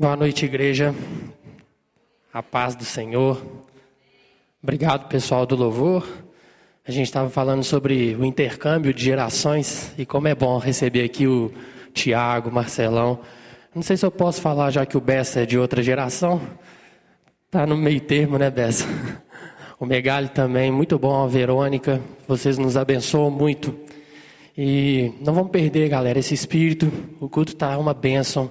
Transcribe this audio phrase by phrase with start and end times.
[0.00, 0.94] Boa noite, igreja.
[2.32, 3.38] A paz do Senhor.
[4.62, 6.08] Obrigado, pessoal do louvor.
[6.88, 11.26] A gente estava falando sobre o intercâmbio de gerações e como é bom receber aqui
[11.26, 11.52] o
[11.92, 13.20] Tiago, Marcelão.
[13.74, 16.40] Não sei se eu posso falar já que o Bessa é de outra geração.
[17.50, 18.86] Tá no meio termo, né, Bessa?
[19.78, 22.00] O Megali também, muito bom, a Verônica.
[22.26, 23.78] Vocês nos abençoam muito.
[24.56, 26.90] E não vamos perder, galera, esse espírito.
[27.20, 28.50] O culto está uma bênção.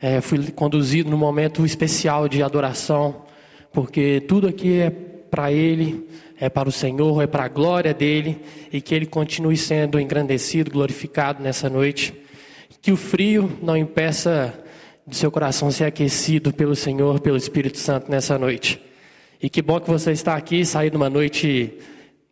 [0.00, 3.24] É, fui conduzido num momento especial de adoração,
[3.72, 8.40] porque tudo aqui é para Ele, é para o Senhor, é para a glória dele,
[8.72, 12.14] e que Ele continue sendo engrandecido, glorificado nessa noite.
[12.82, 14.52] Que o frio não impeça
[15.06, 18.80] de seu coração ser aquecido pelo Senhor, pelo Espírito Santo nessa noite.
[19.42, 21.72] E que bom que você está aqui, sair numa noite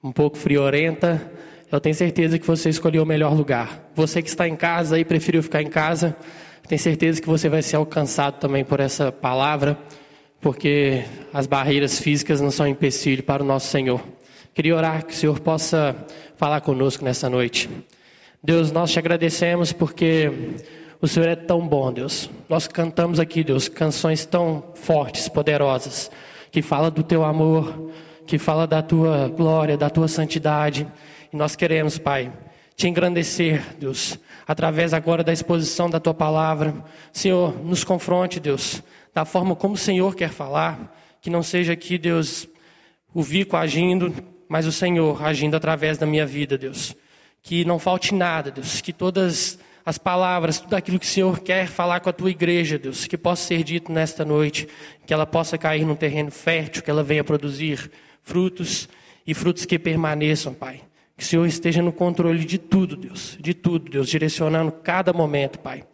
[0.03, 1.31] um pouco friorenta.
[1.71, 3.91] Eu tenho certeza que você escolheu o melhor lugar.
[3.95, 6.17] Você que está em casa e preferiu ficar em casa,
[6.69, 9.79] tenho certeza que você vai ser alcançado também por essa palavra,
[10.41, 14.01] porque as barreiras físicas não são empecilho para o nosso Senhor.
[14.55, 15.95] Queria orar que o Senhor possa
[16.37, 17.69] falar conosco nessa noite.
[18.43, 20.31] Deus, nós te agradecemos porque
[21.01, 22.31] o Senhor é tão bom, Deus.
[22.49, 26.11] Nós cantamos aqui, Deus, canções tão fortes, poderosas,
[26.51, 27.91] que fala do teu amor,
[28.27, 30.87] que fala da tua glória, da tua santidade.
[31.33, 32.33] E nós queremos, Pai,
[32.83, 36.75] te engrandecer, Deus, através agora da exposição da tua palavra.
[37.13, 38.83] Senhor, nos confronte, Deus,
[39.15, 42.49] da forma como o Senhor quer falar, que não seja aqui, Deus,
[43.15, 44.13] o Vico agindo,
[44.49, 46.93] mas o Senhor agindo através da minha vida, Deus.
[47.41, 51.69] Que não falte nada, Deus, que todas as palavras, tudo aquilo que o Senhor quer
[51.69, 54.67] falar com a tua igreja, Deus, que possa ser dito nesta noite,
[55.07, 57.93] que ela possa cair num terreno fértil, que ela venha produzir
[58.25, 58.89] frutos
[59.25, 60.81] e frutos que permaneçam, Pai.
[61.23, 65.61] Que o Senhor esteja no controle de tudo, Deus, de tudo, Deus, direcionando cada momento,
[65.61, 65.85] Pai.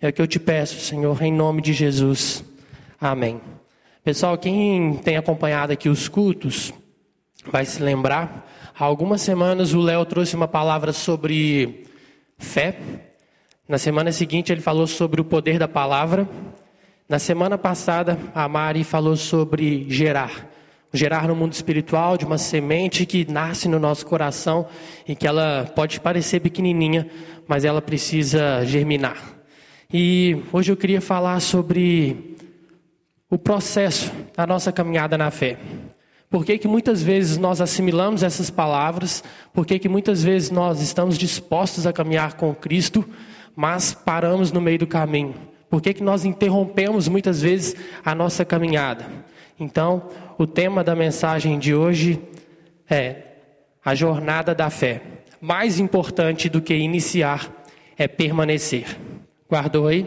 [0.00, 2.44] É o que eu te peço, Senhor, em nome de Jesus.
[3.00, 3.40] Amém.
[4.02, 6.74] Pessoal, quem tem acompanhado aqui os cultos
[7.46, 8.50] vai se lembrar.
[8.76, 11.86] Há algumas semanas o Léo trouxe uma palavra sobre
[12.36, 12.76] fé.
[13.68, 16.28] Na semana seguinte ele falou sobre o poder da palavra.
[17.08, 20.50] Na semana passada a Mari falou sobre gerar
[20.92, 24.66] gerar no mundo espiritual de uma semente que nasce no nosso coração
[25.08, 27.08] e que ela pode parecer pequenininha,
[27.48, 29.16] mas ela precisa germinar.
[29.92, 32.36] E hoje eu queria falar sobre
[33.30, 35.58] o processo da nossa caminhada na fé.
[36.28, 39.22] Por que, que muitas vezes nós assimilamos essas palavras?
[39.52, 43.04] Por que, que muitas vezes nós estamos dispostos a caminhar com Cristo,
[43.54, 45.34] mas paramos no meio do caminho?
[45.68, 49.06] Por que, que nós interrompemos muitas vezes a nossa caminhada?
[49.60, 50.08] Então,
[50.42, 52.20] o tema da mensagem de hoje
[52.90, 53.16] é
[53.84, 55.00] a jornada da fé.
[55.40, 57.64] Mais importante do que iniciar
[57.96, 58.98] é permanecer.
[59.48, 60.04] Guardou aí?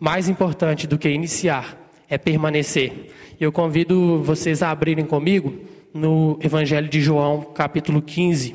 [0.00, 1.76] Mais importante do que iniciar
[2.08, 3.12] é permanecer.
[3.38, 5.60] Eu convido vocês a abrirem comigo
[5.92, 8.54] no Evangelho de João, capítulo 15.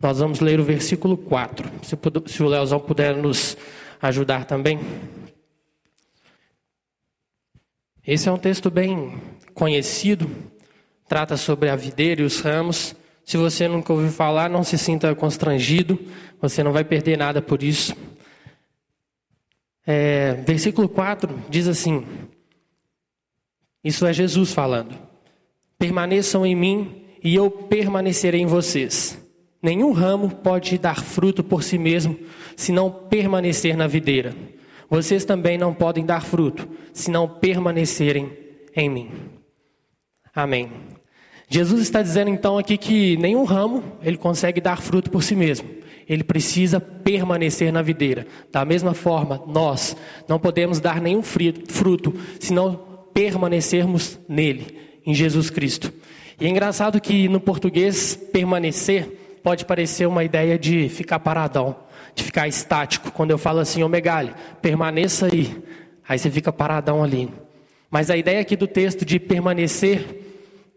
[0.00, 1.70] Nós vamos ler o versículo 4.
[2.26, 3.56] Se, o Leozão puder nos
[4.02, 4.80] ajudar também.
[8.04, 9.14] Esse é um texto bem
[9.54, 10.30] conhecido,
[11.08, 12.94] trata sobre a videira e os ramos.
[13.24, 15.98] Se você nunca ouviu falar, não se sinta constrangido,
[16.40, 17.94] você não vai perder nada por isso.
[19.86, 22.06] É, versículo 4 diz assim:
[23.82, 24.96] Isso é Jesus falando.
[25.78, 29.18] Permaneçam em mim e eu permanecerei em vocês.
[29.62, 32.18] Nenhum ramo pode dar fruto por si mesmo
[32.56, 34.34] se não permanecer na videira.
[34.88, 38.32] Vocês também não podem dar fruto se não permanecerem
[38.74, 39.10] em mim.
[40.34, 40.70] Amém.
[41.48, 45.68] Jesus está dizendo então aqui que nenhum ramo ele consegue dar fruto por si mesmo.
[46.08, 48.26] Ele precisa permanecer na videira.
[48.52, 49.96] Da mesma forma, nós
[50.28, 52.74] não podemos dar nenhum fruto se não
[53.12, 55.92] permanecermos nele, em Jesus Cristo.
[56.40, 61.76] E é engraçado que no português permanecer pode parecer uma ideia de ficar paradão,
[62.14, 63.10] de ficar estático.
[63.10, 65.62] Quando eu falo assim, ô Megali, permaneça aí.
[66.08, 67.28] Aí você fica paradão ali.
[67.90, 70.20] Mas a ideia aqui do texto de permanecer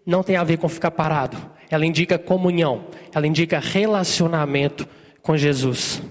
[0.06, 1.38] não tem a ver com ficar parado.
[1.70, 4.88] Ela indica comunhão, ela indica relacionamento
[5.22, 6.02] com Jesus.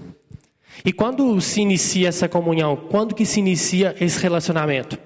[0.83, 2.75] E quando se inicia essa comunhão?
[2.75, 4.97] Quando que se inicia esse relacionamento?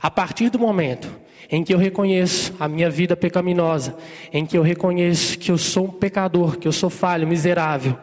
[0.00, 1.08] A partir do momento
[1.50, 3.96] em que eu reconheço a minha vida pecaminosa,
[4.32, 7.96] em que eu reconheço que eu sou um pecador, que eu sou falho, miserável,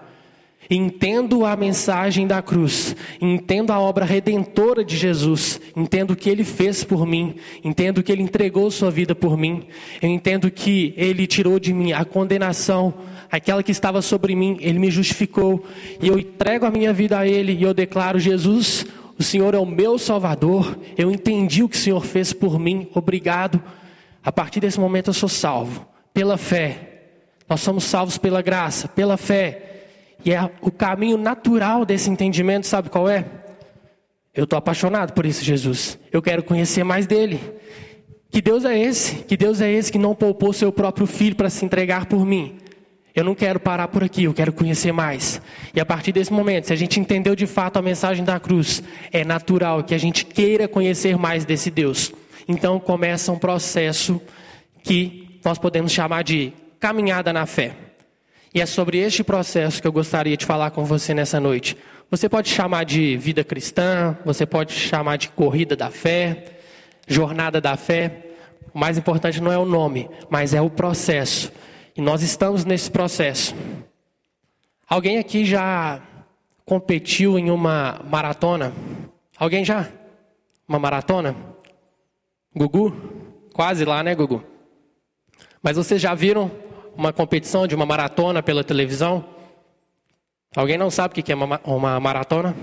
[0.69, 6.43] Entendo a mensagem da cruz, entendo a obra redentora de Jesus, entendo o que ele
[6.43, 9.63] fez por mim, entendo que ele entregou sua vida por mim,
[9.99, 12.93] eu entendo que ele tirou de mim a condenação,
[13.31, 15.65] aquela que estava sobre mim, ele me justificou,
[15.99, 18.85] e eu entrego a minha vida a ele e eu declaro: Jesus,
[19.19, 20.79] O Senhor é o meu Salvador.
[20.97, 22.87] Eu entendi o que o Senhor fez por mim.
[22.95, 23.61] Obrigado.
[24.23, 27.01] A partir desse momento eu sou salvo pela fé.
[27.49, 29.68] Nós somos salvos pela graça, pela fé.
[30.25, 33.25] E é o caminho natural desse entendimento, sabe qual é?
[34.33, 35.97] Eu estou apaixonado por esse Jesus.
[36.11, 37.39] Eu quero conhecer mais dele.
[38.29, 39.23] Que Deus é esse?
[39.23, 42.57] Que Deus é esse que não poupou seu próprio filho para se entregar por mim?
[43.15, 45.41] Eu não quero parar por aqui, eu quero conhecer mais.
[45.73, 48.83] E a partir desse momento, se a gente entendeu de fato a mensagem da cruz,
[49.11, 52.13] é natural que a gente queira conhecer mais desse Deus.
[52.47, 54.21] Então começa um processo
[54.83, 57.88] que nós podemos chamar de caminhada na fé.
[58.53, 61.77] E é sobre este processo que eu gostaria de falar com você nessa noite.
[62.09, 66.59] Você pode chamar de vida cristã, você pode chamar de corrida da fé,
[67.07, 68.25] jornada da fé.
[68.73, 71.51] O mais importante não é o nome, mas é o processo.
[71.95, 73.55] E nós estamos nesse processo.
[74.87, 76.01] Alguém aqui já
[76.65, 78.73] competiu em uma maratona?
[79.37, 79.87] Alguém já?
[80.67, 81.35] Uma maratona?
[82.55, 82.91] Gugu?
[83.53, 84.43] Quase lá, né, Gugu?
[85.61, 86.49] Mas vocês já viram
[86.95, 89.25] uma competição de uma maratona pela televisão?
[90.55, 92.55] Alguém não sabe o que é uma, maratona?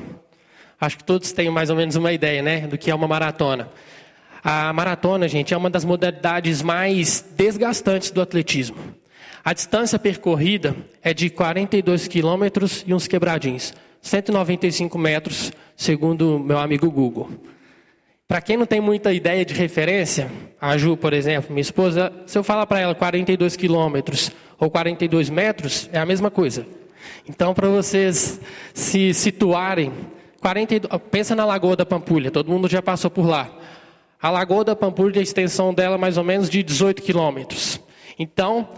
[0.80, 3.70] Acho que todos têm mais ou menos uma ideia, né, do que é uma maratona.
[4.42, 8.76] A maratona, gente, é uma das modalidades mais desgastantes do atletismo.
[9.44, 13.72] A distância percorrida é de 42 quilômetros e uns quebradinhos,
[14.02, 17.30] 195 metros, segundo meu amigo Google.
[18.28, 20.28] Para quem não tem muita ideia de referência,
[20.60, 25.30] a Ju, por exemplo, minha esposa, se eu falar para ela 42 quilômetros ou 42
[25.30, 26.66] metros, é a mesma coisa.
[27.28, 28.40] Então, para vocês
[28.74, 29.92] se situarem,
[30.40, 33.48] 42, pensa na Lagoa da Pampulha, todo mundo já passou por lá.
[34.20, 37.80] A Lagoa da Pampulha, a extensão dela é mais ou menos de 18 quilômetros.
[38.18, 38.68] Então,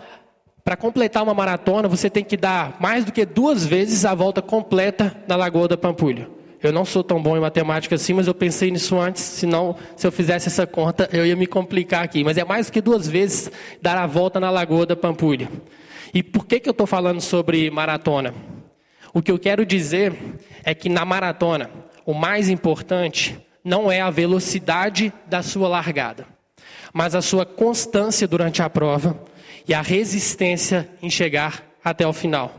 [0.63, 4.43] para completar uma maratona, você tem que dar mais do que duas vezes a volta
[4.43, 6.29] completa na Lagoa da Pampulha.
[6.63, 10.07] Eu não sou tão bom em matemática assim, mas eu pensei nisso antes, senão, se
[10.07, 12.25] eu fizesse essa conta, eu ia me complicar aqui.
[12.25, 13.51] Mas é mais do que duas vezes
[13.81, 15.49] dar a volta na Lagoa da Pampulha.
[16.13, 18.35] E por que, que eu estou falando sobre maratona?
[19.15, 20.15] O que eu quero dizer
[20.65, 21.71] é que na maratona,
[22.05, 26.27] o mais importante não é a velocidade da sua largada,
[26.93, 29.23] mas a sua constância durante a prova
[29.67, 32.55] e a resistência em chegar até o final.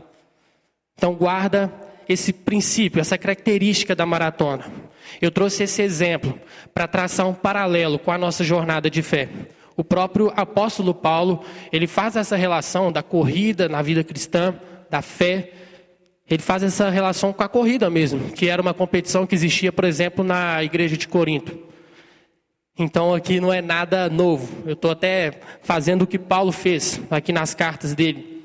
[0.96, 1.72] Então, guarda
[2.08, 4.64] esse princípio, essa característica da maratona.
[5.20, 6.38] Eu trouxe esse exemplo
[6.72, 9.28] para traçar um paralelo com a nossa jornada de fé.
[9.76, 14.54] O próprio apóstolo Paulo, ele faz essa relação da corrida na vida cristã,
[14.90, 15.52] da fé,
[16.30, 19.84] ele faz essa relação com a corrida mesmo, que era uma competição que existia, por
[19.84, 21.58] exemplo, na igreja de Corinto.
[22.78, 24.48] Então aqui não é nada novo.
[24.64, 28.39] Eu estou até fazendo o que Paulo fez aqui nas cartas dele.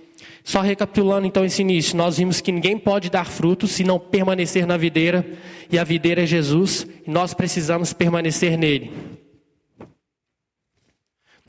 [0.46, 4.68] Só recapitulando então esse início, nós vimos que ninguém pode dar fruto se não permanecer
[4.68, 5.26] na videira,
[5.72, 8.94] e a videira é Jesus, e nós precisamos permanecer nele.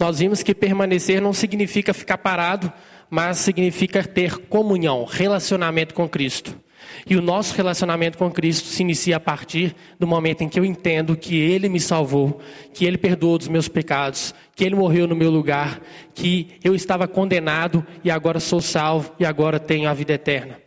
[0.00, 2.72] Nós vimos que permanecer não significa ficar parado,
[3.10, 6.58] mas significa ter comunhão, relacionamento com Cristo.
[7.04, 10.64] E o nosso relacionamento com Cristo se inicia a partir do momento em que eu
[10.64, 12.40] entendo que Ele me salvou,
[12.72, 15.81] que Ele perdoou dos meus pecados, que Ele morreu no meu lugar,
[16.14, 20.58] que eu estava condenado e agora sou salvo e agora tenho a vida eterna.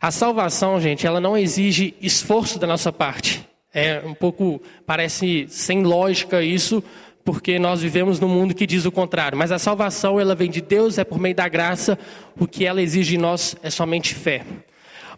[0.00, 3.46] A salvação, gente, ela não exige esforço da nossa parte.
[3.72, 6.82] É um pouco, parece sem lógica isso,
[7.24, 9.36] porque nós vivemos num mundo que diz o contrário.
[9.36, 11.98] Mas a salvação, ela vem de Deus, é por meio da graça.
[12.38, 14.42] O que ela exige de nós é somente fé.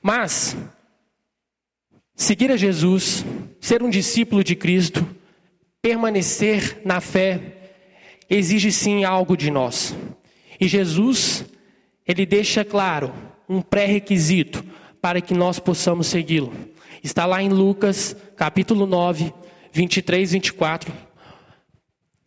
[0.02, 0.56] Mas,
[2.16, 3.24] seguir a Jesus,
[3.60, 5.06] ser um discípulo de Cristo,
[5.80, 7.40] permanecer na fé,
[8.28, 9.94] exige sim algo de nós.
[10.60, 11.44] E Jesus,
[12.06, 13.12] ele deixa claro
[13.48, 14.64] um pré-requisito
[15.00, 16.52] para que nós possamos segui-lo.
[17.02, 19.32] Está lá em Lucas, capítulo 9,
[19.72, 20.92] 23 e 24.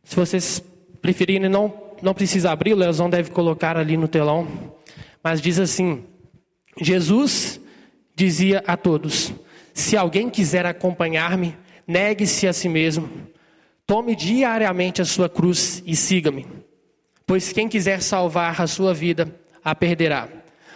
[0.03, 0.63] Se vocês
[1.01, 4.47] preferirem, não, não precisa abrir, o Leozão deve colocar ali no telão.
[5.23, 6.03] Mas diz assim:
[6.79, 7.59] Jesus
[8.15, 9.33] dizia a todos:
[9.73, 11.55] Se alguém quiser acompanhar-me,
[11.87, 13.09] negue-se a si mesmo,
[13.85, 16.47] tome diariamente a sua cruz e siga-me.
[17.27, 19.27] Pois quem quiser salvar a sua vida,
[19.63, 20.29] a perderá.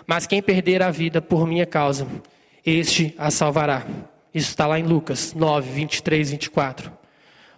[0.05, 2.07] Mas quem perder a vida por minha causa,
[2.65, 3.85] este a salvará.
[4.33, 6.91] Isso está lá em Lucas 9, 23, 24.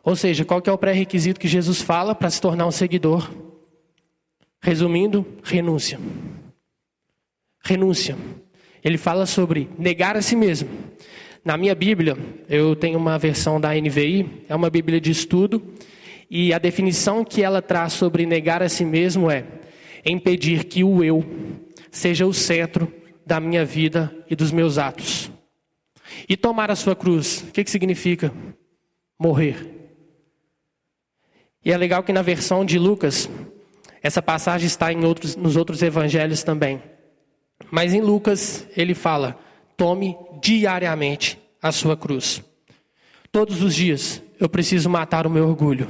[0.04, 3.32] Ou seja, qual é o pré-requisito que Jesus fala para se tornar um seguidor?
[4.62, 6.00] Resumindo, renúncia.
[7.64, 8.18] Renúncia.
[8.84, 10.70] Ele fala sobre negar a si mesmo.
[11.44, 15.62] Na minha Bíblia, eu tenho uma versão da NVI, é uma Bíblia de estudo,
[16.30, 19.44] e a definição que ela traz sobre negar a si mesmo é
[20.06, 21.26] impedir que o eu
[21.92, 22.92] seja o centro
[23.26, 25.32] da minha vida e dos meus atos.
[26.28, 28.32] E tomar a sua cruz, o que, que significa?
[29.20, 29.68] Morrer.
[31.64, 33.30] E é legal que na versão de Lucas,
[34.02, 36.82] essa passagem está em outros, nos outros evangelhos também.
[37.70, 39.38] Mas em Lucas, ele fala:
[39.78, 42.42] tome diariamente a sua cruz.
[43.32, 45.88] Todos os dias eu preciso matar o meu orgulho.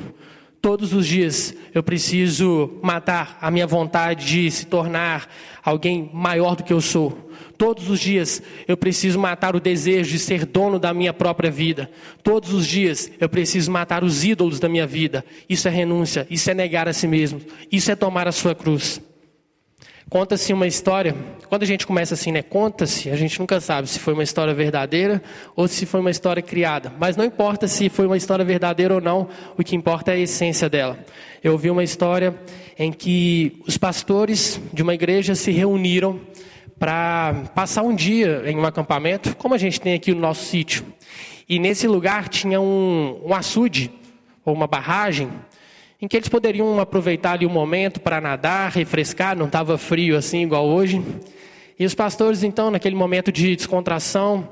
[0.61, 5.27] Todos os dias eu preciso matar a minha vontade de se tornar
[5.63, 7.31] alguém maior do que eu sou.
[7.57, 11.89] Todos os dias eu preciso matar o desejo de ser dono da minha própria vida.
[12.21, 15.25] Todos os dias eu preciso matar os ídolos da minha vida.
[15.49, 19.01] Isso é renúncia, isso é negar a si mesmo, isso é tomar a sua cruz.
[20.11, 21.15] Conta-se uma história,
[21.47, 22.41] quando a gente começa assim, né?
[22.41, 25.23] Conta-se, a gente nunca sabe se foi uma história verdadeira
[25.55, 26.91] ou se foi uma história criada.
[26.99, 30.19] Mas não importa se foi uma história verdadeira ou não, o que importa é a
[30.19, 30.99] essência dela.
[31.41, 32.35] Eu ouvi uma história
[32.77, 36.19] em que os pastores de uma igreja se reuniram
[36.77, 40.83] para passar um dia em um acampamento, como a gente tem aqui no nosso sítio.
[41.47, 43.89] E nesse lugar tinha um, um açude,
[44.43, 45.31] ou uma barragem,
[46.01, 50.17] em que eles poderiam aproveitar ali o um momento para nadar, refrescar, não estava frio
[50.17, 51.01] assim igual hoje.
[51.77, 54.49] E os pastores, então, naquele momento de descontração,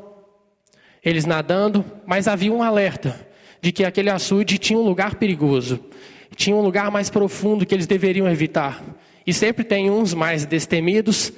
[1.03, 3.27] eles nadando, mas havia um alerta
[3.61, 5.79] de que aquele açude tinha um lugar perigoso,
[6.35, 8.83] tinha um lugar mais profundo que eles deveriam evitar.
[9.25, 11.33] E sempre tem uns mais destemidos,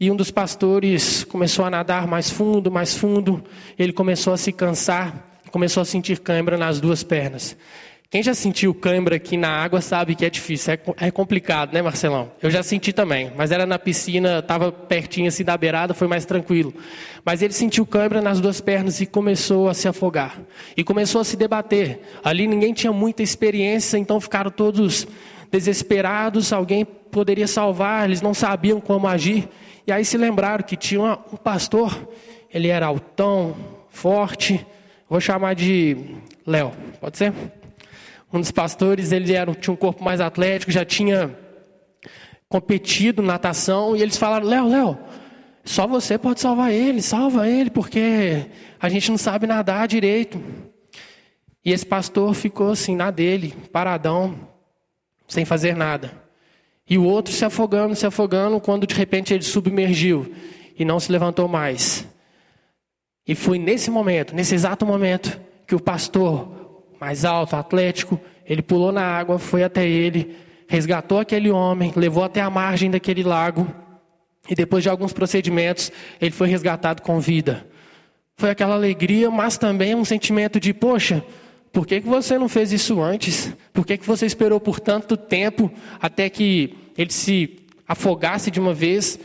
[0.00, 3.42] e um dos pastores começou a nadar mais fundo, mais fundo,
[3.78, 7.56] ele começou a se cansar, começou a sentir cãibra nas duas pernas.
[8.14, 11.82] Quem já sentiu cãibra aqui na água sabe que é difícil, é, é, complicado, né,
[11.82, 12.30] Marcelão?
[12.40, 16.24] Eu já senti também, mas era na piscina, estava pertinho assim da beirada, foi mais
[16.24, 16.72] tranquilo.
[17.24, 20.40] Mas ele sentiu cãibra nas duas pernas e começou a se afogar.
[20.76, 22.02] E começou a se debater.
[22.22, 25.08] Ali ninguém tinha muita experiência, então ficaram todos
[25.50, 26.52] desesperados.
[26.52, 29.48] Alguém poderia salvar, eles não sabiam como agir.
[29.88, 32.08] E aí se lembraram que tinha um pastor,
[32.48, 33.56] ele era altão,
[33.90, 34.64] forte.
[35.10, 35.96] Vou chamar de
[36.46, 37.32] Léo, pode ser?
[38.34, 41.38] Um dos pastores, ele era, tinha um corpo mais atlético, já tinha
[42.48, 44.98] competido natação, e eles falaram: Léo, Léo,
[45.64, 48.46] só você pode salvar ele, salva ele, porque
[48.80, 50.42] a gente não sabe nadar direito.
[51.64, 54.36] E esse pastor ficou assim, na dele, paradão,
[55.28, 56.10] sem fazer nada.
[56.90, 60.34] E o outro se afogando, se afogando, quando de repente ele submergiu
[60.76, 62.04] e não se levantou mais.
[63.26, 66.53] E foi nesse momento, nesse exato momento, que o pastor
[67.04, 70.34] mais alto, atlético, ele pulou na água, foi até ele,
[70.66, 73.66] resgatou aquele homem, levou até a margem daquele lago,
[74.48, 77.66] e depois de alguns procedimentos, ele foi resgatado com vida.
[78.38, 81.22] Foi aquela alegria, mas também um sentimento de, poxa,
[81.70, 83.52] por que, que você não fez isso antes?
[83.70, 85.70] Por que, que você esperou por tanto tempo
[86.00, 89.18] até que ele se afogasse de uma vez?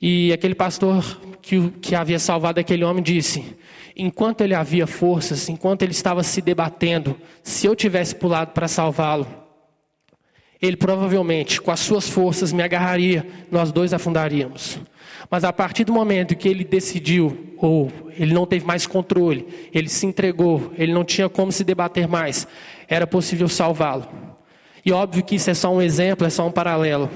[0.00, 3.56] E aquele pastor que, que havia salvado aquele homem disse:
[4.00, 9.26] enquanto ele havia forças, enquanto ele estava se debatendo, se eu tivesse pulado para salvá-lo,
[10.60, 14.78] ele provavelmente, com as suas forças, me agarraria, nós dois afundaríamos.
[15.30, 19.88] Mas a partir do momento que ele decidiu, ou ele não teve mais controle, ele
[19.88, 22.46] se entregou, ele não tinha como se debater mais,
[22.88, 24.08] era possível salvá-lo.
[24.84, 27.10] E óbvio que isso é só um exemplo, é só um paralelo.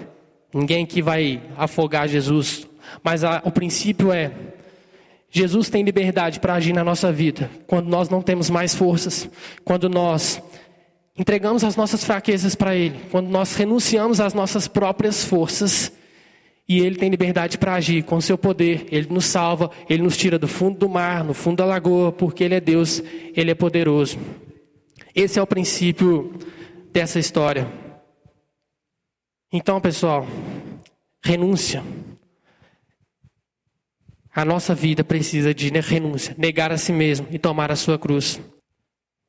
[0.52, 2.66] Ninguém que vai afogar Jesus.
[3.02, 4.30] Mas a, o princípio é:
[5.36, 9.28] Jesus tem liberdade para agir na nossa vida quando nós não temos mais forças,
[9.64, 10.40] quando nós
[11.18, 15.92] entregamos as nossas fraquezas para Ele, quando nós renunciamos às nossas próprias forças.
[16.68, 18.86] E Ele tem liberdade para agir com seu poder.
[18.92, 22.44] Ele nos salva, Ele nos tira do fundo do mar, no fundo da lagoa, porque
[22.44, 23.02] Ele é Deus,
[23.34, 24.16] Ele é poderoso.
[25.12, 26.32] Esse é o princípio
[26.92, 27.66] dessa história.
[29.52, 30.28] Então, pessoal,
[31.24, 31.82] renúncia.
[34.34, 38.40] A nossa vida precisa de renúncia, negar a si mesmo e tomar a sua cruz.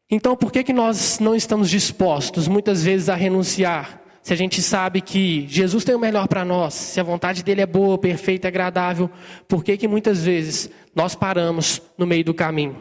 [0.09, 4.01] Então, por que, que nós não estamos dispostos muitas vezes a renunciar?
[4.23, 7.61] Se a gente sabe que Jesus tem o melhor para nós, se a vontade dele
[7.61, 9.09] é boa, perfeita, agradável,
[9.47, 12.75] por que, que muitas vezes nós paramos no meio do caminho?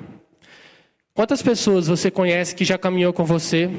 [1.13, 3.71] Quantas pessoas você conhece que já caminhou com você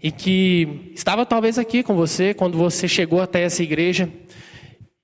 [0.00, 4.08] e que estava talvez aqui com você quando você chegou até essa igreja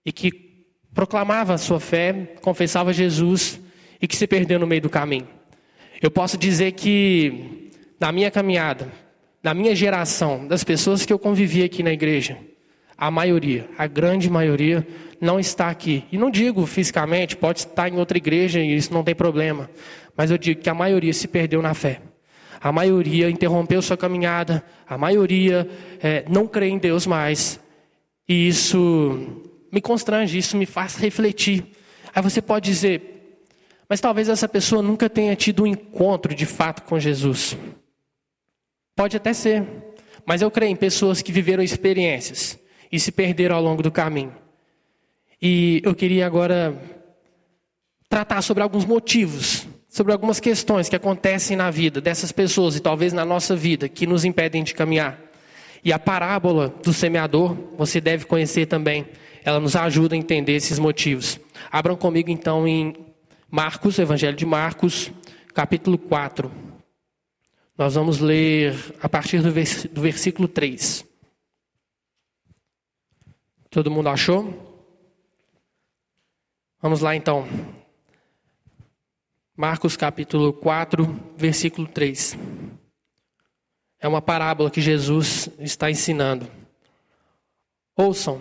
[0.07, 0.50] e que
[0.95, 3.61] proclamava a sua fé, confessava Jesus
[4.01, 5.29] e que se perdeu no meio do caminho.
[6.01, 7.71] Eu posso dizer que
[8.01, 8.91] na minha caminhada,
[9.43, 12.39] na minha geração, das pessoas que eu convivi aqui na igreja,
[12.97, 14.87] a maioria, a grande maioria,
[15.21, 16.05] não está aqui.
[16.11, 19.71] E não digo fisicamente, pode estar em outra igreja e isso não tem problema.
[20.17, 22.01] Mas eu digo que a maioria se perdeu na fé.
[22.61, 24.63] A maioria interrompeu sua caminhada.
[24.87, 25.67] A maioria
[26.03, 27.59] é, não crê em Deus mais.
[28.29, 31.65] E isso me constrange, isso me faz refletir.
[32.15, 33.17] Aí você pode dizer,
[33.89, 37.57] Mas talvez essa pessoa nunca tenha tido um encontro de fato com Jesus.
[38.95, 39.67] Pode até ser,
[40.25, 42.57] mas eu creio em pessoas que viveram experiências
[42.93, 44.33] e se perderam ao longo do caminho.
[45.43, 46.81] E eu queria agora
[48.09, 53.13] tratar sobre alguns motivos, sobre algumas questões que acontecem na vida dessas pessoas e talvez
[53.13, 55.19] na nossa vida que nos impedem de caminhar.
[55.83, 59.07] E a parábola do semeador, você deve conhecer também.
[59.45, 61.41] Ela nos ajuda a entender esses motivos.
[61.71, 62.95] Abram comigo então em
[63.51, 65.11] Marcos, Evangelho de Marcos,
[65.55, 66.51] capítulo 4.
[67.77, 71.05] Nós vamos ler a partir do, vers do versículo 3.
[73.71, 74.71] Todo mundo achou?
[76.83, 77.47] Vamos lá então.
[79.57, 81.07] Marcos capítulo 4,
[81.37, 82.37] versículo 3.
[83.99, 86.51] É uma parábola que Jesus está ensinando.
[87.95, 88.41] Ouçam: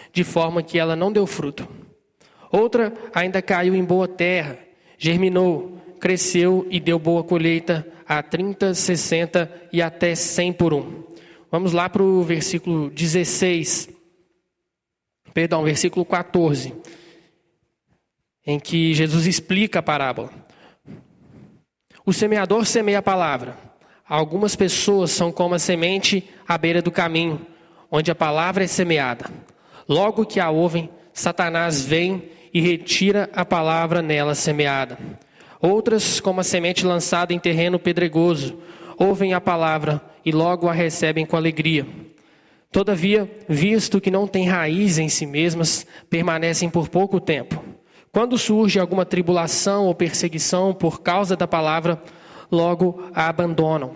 [0.11, 1.67] de forma que ela não deu fruto.
[2.51, 4.59] Outra ainda caiu em boa terra,
[4.97, 11.03] germinou, cresceu e deu boa colheita a 30, 60 e até 100 por um.
[11.49, 13.89] Vamos lá para o versículo 16.
[15.33, 16.73] Perdão, versículo 14
[18.45, 20.31] em que Jesus explica a parábola.
[22.05, 23.57] O semeador semeia a palavra.
[24.07, 27.45] Algumas pessoas são como a semente à beira do caminho,
[27.89, 29.25] onde a palavra é semeada.
[29.87, 32.23] Logo que a ouvem, Satanás vem
[32.53, 34.97] e retira a palavra nela semeada.
[35.61, 38.57] Outras, como a semente lançada em terreno pedregoso,
[38.97, 41.85] ouvem a palavra e logo a recebem com alegria.
[42.71, 47.63] Todavia, visto que não têm raiz em si mesmas, permanecem por pouco tempo.
[48.11, 52.01] Quando surge alguma tribulação ou perseguição por causa da palavra,
[52.51, 53.95] logo a abandonam.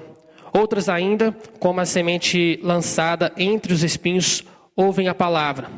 [0.54, 4.43] Outras ainda, como a semente lançada entre os espinhos,
[4.75, 5.69] ouvem a palavra.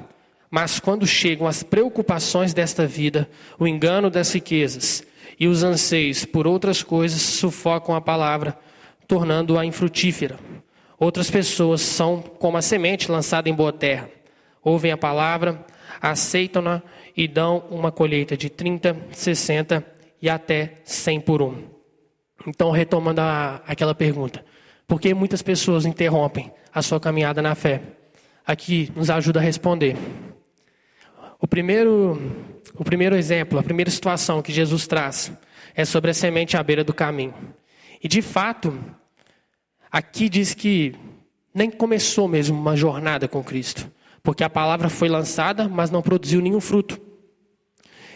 [0.49, 3.29] Mas quando chegam as preocupações desta vida,
[3.59, 5.05] o engano das riquezas
[5.39, 8.57] e os anseios por outras coisas sufocam a palavra,
[9.07, 10.37] tornando-a infrutífera.
[10.97, 14.09] Outras pessoas são como a semente lançada em boa terra.
[14.63, 15.63] Ouvem a palavra,
[16.01, 16.81] aceitam-na
[17.15, 19.85] e dão uma colheita de 30, 60
[20.21, 21.63] e até 100 por um.
[22.47, 24.43] Então, retomando a, aquela pergunta,
[24.87, 27.81] por que muitas pessoas interrompem a sua caminhada na fé?
[28.47, 29.97] Aqui nos ajuda a responder.
[31.37, 32.17] O primeiro,
[32.75, 35.33] o primeiro exemplo, a primeira situação que Jesus traz
[35.75, 37.33] é sobre a semente à beira do caminho.
[38.01, 38.79] E de fato,
[39.91, 40.95] aqui diz que
[41.53, 43.91] nem começou mesmo uma jornada com Cristo,
[44.23, 47.01] porque a palavra foi lançada, mas não produziu nenhum fruto.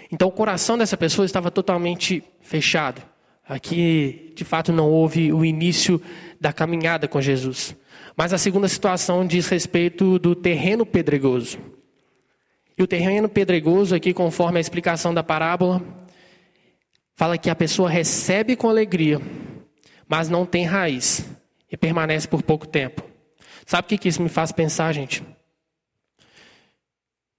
[0.09, 3.01] Então o coração dessa pessoa estava totalmente fechado.
[3.45, 6.01] Aqui, de fato, não houve o início
[6.39, 7.75] da caminhada com Jesus.
[8.15, 11.58] Mas a segunda situação diz respeito do terreno pedregoso.
[12.78, 15.82] E o terreno pedregoso, aqui, conforme a explicação da parábola,
[17.15, 19.19] fala que a pessoa recebe com alegria,
[20.08, 21.26] mas não tem raiz
[21.71, 23.04] e permanece por pouco tempo.
[23.65, 25.24] Sabe o que isso me faz pensar, gente?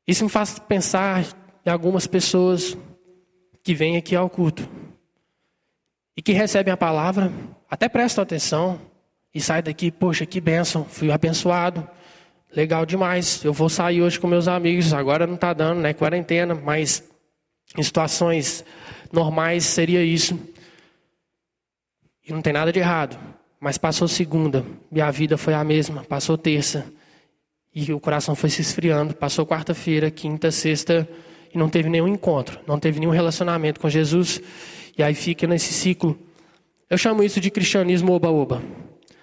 [0.06, 1.24] Isso me faz pensar
[1.64, 2.76] de algumas pessoas
[3.62, 4.68] que vêm aqui ao culto
[6.16, 7.32] e que recebem a palavra,
[7.68, 8.91] até prestam atenção
[9.34, 11.88] e saem daqui, poxa, que bênção, fui abençoado,
[12.54, 16.54] legal demais, eu vou sair hoje com meus amigos, agora não está dando, né, quarentena,
[16.54, 17.02] mas
[17.76, 18.64] em situações
[19.10, 20.38] normais seria isso.
[22.26, 23.18] E não tem nada de errado,
[23.58, 26.86] mas passou segunda, minha vida foi a mesma, passou terça,
[27.74, 31.08] e o coração foi se esfriando, passou quarta-feira, quinta, sexta,
[31.54, 34.40] e não teve nenhum encontro, não teve nenhum relacionamento com Jesus,
[34.96, 36.18] e aí fica nesse ciclo.
[36.88, 38.62] Eu chamo isso de cristianismo oba-oba.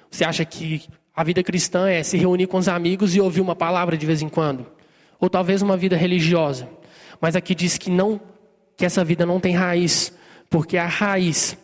[0.09, 0.83] Você acha que
[1.15, 4.21] a vida cristã é se reunir com os amigos e ouvir uma palavra de vez
[4.21, 4.65] em quando?
[5.19, 6.69] Ou talvez uma vida religiosa.
[7.19, 8.19] Mas aqui diz que não
[8.77, 10.13] que essa vida não tem raiz,
[10.49, 11.57] porque a raiz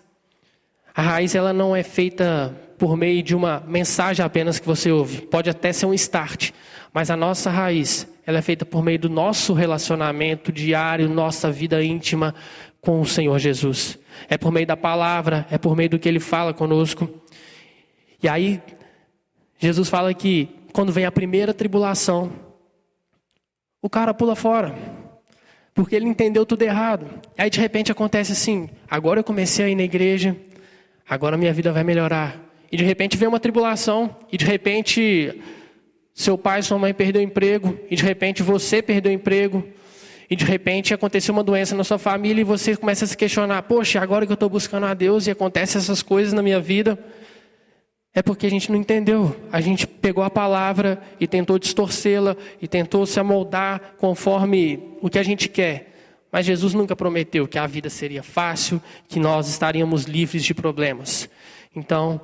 [0.96, 5.24] a raiz ela não é feita por meio de uma mensagem apenas que você ouve.
[5.24, 6.52] Pode até ser um start,
[6.94, 11.84] mas a nossa raiz ela é feita por meio do nosso relacionamento diário, nossa vida
[11.84, 12.34] íntima
[12.80, 14.00] com o Senhor Jesus.
[14.30, 17.10] É por meio da palavra, é por meio do que Ele fala conosco.
[18.26, 18.60] E aí,
[19.60, 22.32] Jesus fala que quando vem a primeira tribulação,
[23.80, 24.76] o cara pula fora.
[25.76, 27.06] Porque ele entendeu tudo errado.
[27.38, 30.36] Aí de repente acontece assim: agora eu comecei a ir na igreja,
[31.08, 32.42] agora minha vida vai melhorar.
[32.72, 35.40] E de repente vem uma tribulação, e de repente
[36.12, 39.64] seu pai, sua mãe perdeu emprego, e de repente você perdeu emprego,
[40.28, 43.62] e de repente aconteceu uma doença na sua família e você começa a se questionar:
[43.62, 46.98] poxa, agora que eu estou buscando a Deus e acontecem essas coisas na minha vida,
[48.16, 49.36] é porque a gente não entendeu.
[49.52, 55.20] A gente pegou a palavra e tentou distorcê-la e tentou se amoldar conforme o que
[55.20, 55.94] a gente quer.
[56.32, 61.30] Mas Jesus nunca prometeu que a vida seria fácil, que nós estaríamos livres de problemas.
[61.76, 62.22] Então,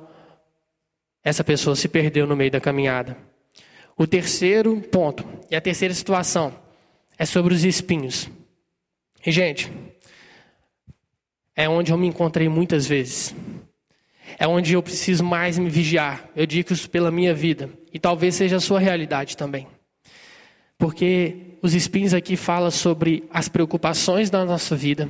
[1.22, 3.14] essa pessoa se perdeu no meio da caminhada.
[3.94, 6.54] O terceiro ponto, e a terceira situação,
[7.18, 8.30] é sobre os espinhos.
[9.24, 9.70] E, gente,
[11.54, 13.34] é onde eu me encontrei muitas vezes
[14.38, 16.28] é onde eu preciso mais me vigiar.
[16.34, 17.70] Eu digo isso pela minha vida.
[17.92, 19.66] E talvez seja a sua realidade também.
[20.78, 25.08] Porque os espinhos aqui falam sobre as preocupações da nossa vida.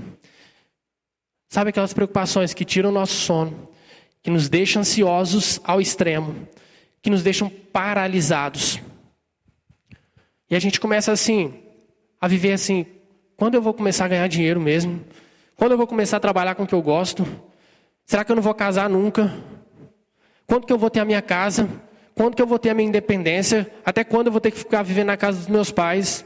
[1.48, 3.68] Sabe aquelas preocupações que tiram o nosso sono,
[4.22, 6.48] que nos deixam ansiosos ao extremo,
[7.00, 8.80] que nos deixam paralisados.
[10.50, 11.54] E a gente começa assim,
[12.20, 12.86] a viver assim:
[13.36, 15.04] quando eu vou começar a ganhar dinheiro mesmo?
[15.56, 17.26] Quando eu vou começar a trabalhar com o que eu gosto?
[18.06, 19.32] Será que eu não vou casar nunca?
[20.46, 21.68] Quando que eu vou ter a minha casa?
[22.14, 23.72] Quando que eu vou ter a minha independência?
[23.84, 26.24] Até quando eu vou ter que ficar vivendo na casa dos meus pais?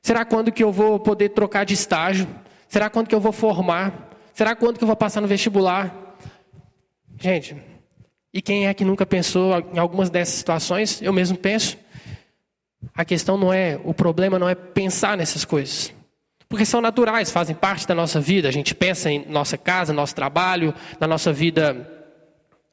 [0.00, 2.28] Será quando que eu vou poder trocar de estágio?
[2.68, 4.10] Será quando que eu vou formar?
[4.32, 6.16] Será quando que eu vou passar no vestibular?
[7.18, 7.56] Gente,
[8.32, 11.00] e quem é que nunca pensou em algumas dessas situações?
[11.00, 11.78] Eu mesmo penso.
[12.94, 15.92] A questão não é, o problema não é pensar nessas coisas.
[16.48, 18.48] Porque são naturais, fazem parte da nossa vida.
[18.48, 21.92] A gente pensa em nossa casa, nosso trabalho, na nossa vida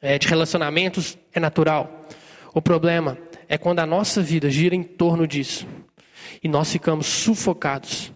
[0.02, 2.06] é, de relacionamentos, é natural.
[2.54, 5.66] O problema é quando a nossa vida gira em torno disso
[6.44, 8.12] e nós ficamos sufocados.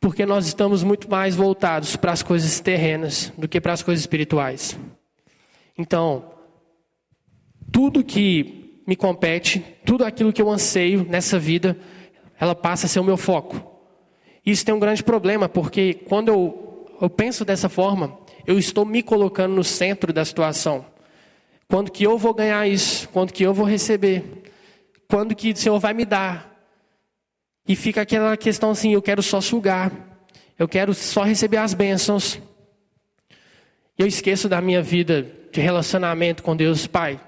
[0.00, 4.02] Porque nós estamos muito mais voltados para as coisas terrenas do que para as coisas
[4.02, 4.78] espirituais.
[5.76, 6.32] Então,
[7.70, 11.78] tudo que me compete, tudo aquilo que eu anseio nessa vida,
[12.38, 13.69] ela passa a ser o meu foco.
[14.50, 19.00] Isso tem um grande problema, porque quando eu, eu penso dessa forma, eu estou me
[19.00, 20.84] colocando no centro da situação.
[21.68, 23.08] Quando que eu vou ganhar isso?
[23.10, 24.42] Quando que eu vou receber?
[25.08, 26.50] Quando que o Senhor vai me dar?
[27.68, 29.92] E fica aquela questão assim, eu quero só sugar.
[30.58, 32.40] Eu quero só receber as bênçãos.
[33.96, 37.20] Eu esqueço da minha vida de relacionamento com Deus Pai.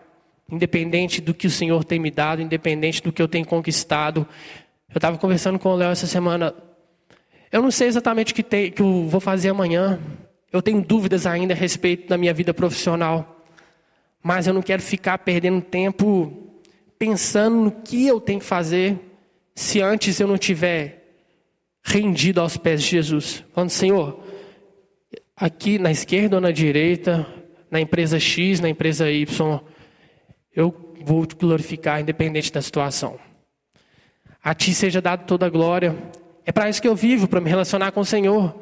[0.51, 4.27] Independente do que o Senhor tem me dado, independente do que eu tenho conquistado.
[4.89, 6.53] Eu estava conversando com o Léo essa semana.
[7.53, 10.01] Eu não sei exatamente o que, que eu vou fazer amanhã.
[10.51, 13.45] Eu tenho dúvidas ainda a respeito da minha vida profissional.
[14.23, 16.51] Mas eu não quero ficar perdendo tempo
[16.99, 18.99] pensando no que eu tenho que fazer
[19.55, 21.03] se antes eu não tiver
[21.85, 23.45] rendido aos pés de Jesus.
[23.53, 24.25] Falando, Senhor,
[25.37, 27.27] aqui na esquerda ou na direita,
[27.71, 29.61] na empresa X, na empresa Y,
[30.57, 33.19] eu vou te glorificar independente da situação.
[34.43, 35.97] A ti seja dado toda a glória,
[36.45, 38.55] é para isso que eu vivo, para me relacionar com o Senhor.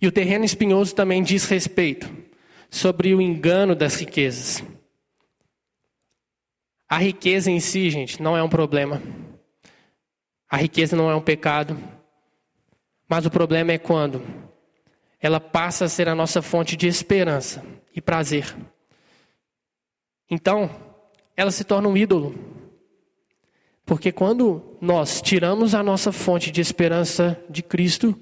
[0.00, 2.10] E o terreno espinhoso também diz respeito
[2.70, 4.62] sobre o engano das riquezas.
[6.88, 9.02] A riqueza em si, gente, não é um problema.
[10.48, 11.78] A riqueza não é um pecado.
[13.08, 14.22] Mas o problema é quando
[15.20, 17.64] ela passa a ser a nossa fonte de esperança
[17.94, 18.54] e prazer.
[20.30, 20.70] Então,
[21.36, 22.34] ela se torna um ídolo.
[23.86, 28.14] Porque quando nós tiramos a nossa fonte de esperança de Cristo,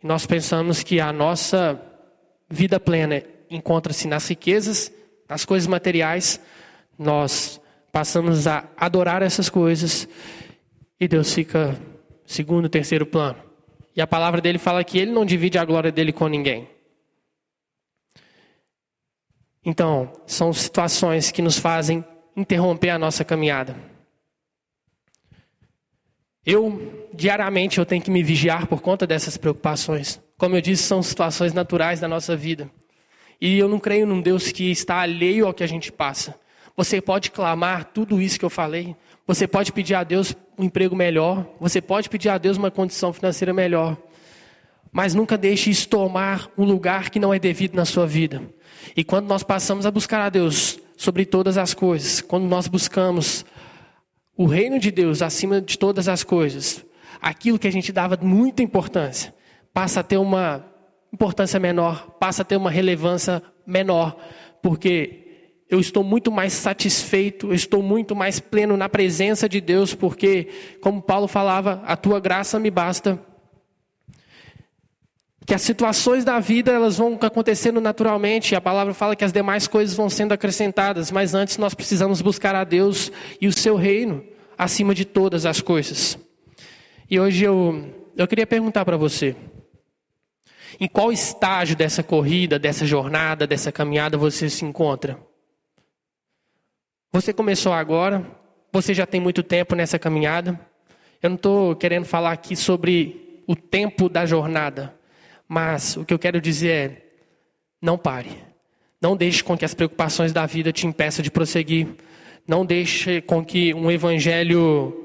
[0.00, 1.82] nós pensamos que a nossa
[2.48, 4.92] vida plena encontra-se nas riquezas,
[5.28, 6.40] nas coisas materiais,
[6.96, 10.08] nós passamos a adorar essas coisas
[11.00, 11.76] e Deus fica
[12.24, 13.42] segundo, terceiro plano.
[13.96, 16.68] E a palavra dele fala que ele não divide a glória dele com ninguém.
[19.64, 22.04] Então, são situações que nos fazem
[22.36, 23.95] interromper a nossa caminhada.
[26.46, 30.20] Eu, diariamente, eu tenho que me vigiar por conta dessas preocupações.
[30.38, 32.70] Como eu disse, são situações naturais da nossa vida.
[33.40, 36.38] E eu não creio num Deus que está alheio ao que a gente passa.
[36.76, 38.94] Você pode clamar tudo isso que eu falei.
[39.26, 41.44] Você pode pedir a Deus um emprego melhor.
[41.58, 43.96] Você pode pedir a Deus uma condição financeira melhor.
[44.92, 48.40] Mas nunca deixe isso tomar um lugar que não é devido na sua vida.
[48.96, 53.44] E quando nós passamos a buscar a Deus sobre todas as coisas, quando nós buscamos
[54.36, 56.84] o reino de Deus acima de todas as coisas,
[57.20, 59.34] aquilo que a gente dava muita importância,
[59.72, 60.64] passa a ter uma
[61.12, 64.16] importância menor, passa a ter uma relevância menor,
[64.62, 65.26] porque
[65.68, 70.48] eu estou muito mais satisfeito, eu estou muito mais pleno na presença de Deus, porque,
[70.80, 73.18] como Paulo falava, a tua graça me basta.
[75.46, 79.68] Que as situações da vida elas vão acontecendo naturalmente, a palavra fala que as demais
[79.68, 84.24] coisas vão sendo acrescentadas, mas antes nós precisamos buscar a Deus e o seu reino
[84.58, 86.18] acima de todas as coisas.
[87.08, 89.36] E hoje eu, eu queria perguntar para você:
[90.80, 95.18] em qual estágio dessa corrida, dessa jornada, dessa caminhada você se encontra?
[97.12, 98.26] Você começou agora,
[98.72, 100.58] você já tem muito tempo nessa caminhada.
[101.22, 104.94] Eu não estou querendo falar aqui sobre o tempo da jornada,
[105.48, 107.02] mas o que eu quero dizer é:
[107.80, 108.30] não pare.
[109.00, 111.88] Não deixe com que as preocupações da vida te impeçam de prosseguir.
[112.46, 114.96] Não deixe com que um evangelho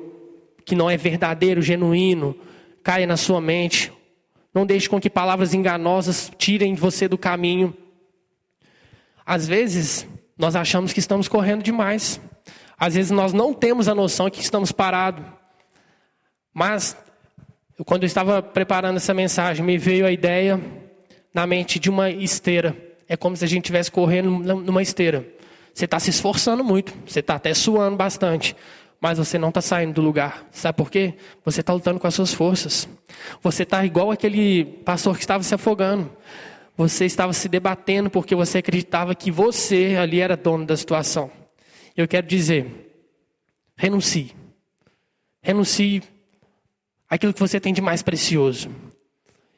[0.66, 2.36] que não é verdadeiro, genuíno,
[2.84, 3.92] caia na sua mente.
[4.54, 7.76] Não deixe com que palavras enganosas tirem você do caminho.
[9.26, 12.20] Às vezes, nós achamos que estamos correndo demais.
[12.78, 15.24] Às vezes nós não temos a noção que estamos parados.
[16.54, 16.98] Mas,
[17.86, 20.60] quando eu estava preparando essa mensagem, me veio a ideia
[21.34, 22.76] na mente de uma esteira.
[23.08, 25.26] É como se a gente estivesse correndo numa esteira.
[25.74, 28.56] Você está se esforçando muito, você está até suando bastante,
[29.00, 30.48] mas você não está saindo do lugar.
[30.52, 31.14] Sabe por quê?
[31.44, 32.88] Você está lutando com as suas forças.
[33.42, 36.12] Você está igual aquele pastor que estava se afogando.
[36.78, 41.32] Você estava se debatendo porque você acreditava que você ali era dono da situação.
[41.96, 42.66] Eu quero dizer,
[43.76, 44.36] renuncie.
[45.42, 46.04] Renuncie
[47.12, 48.70] aquilo que você tem de mais precioso.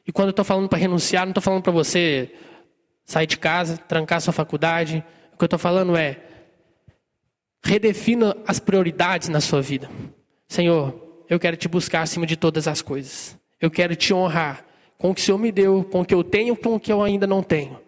[0.04, 2.32] E quando eu estou falando para renunciar, não estou falando para você
[3.04, 5.04] sair de casa, trancar sua faculdade.
[5.32, 6.20] O que eu estou falando é
[7.64, 9.88] redefina as prioridades na sua vida.
[10.48, 13.38] Senhor, eu quero te buscar acima de todas as coisas.
[13.60, 14.66] Eu quero te honrar
[14.98, 16.92] com o que o Senhor me deu, com o que eu tenho, com o que
[16.92, 17.78] eu ainda não tenho.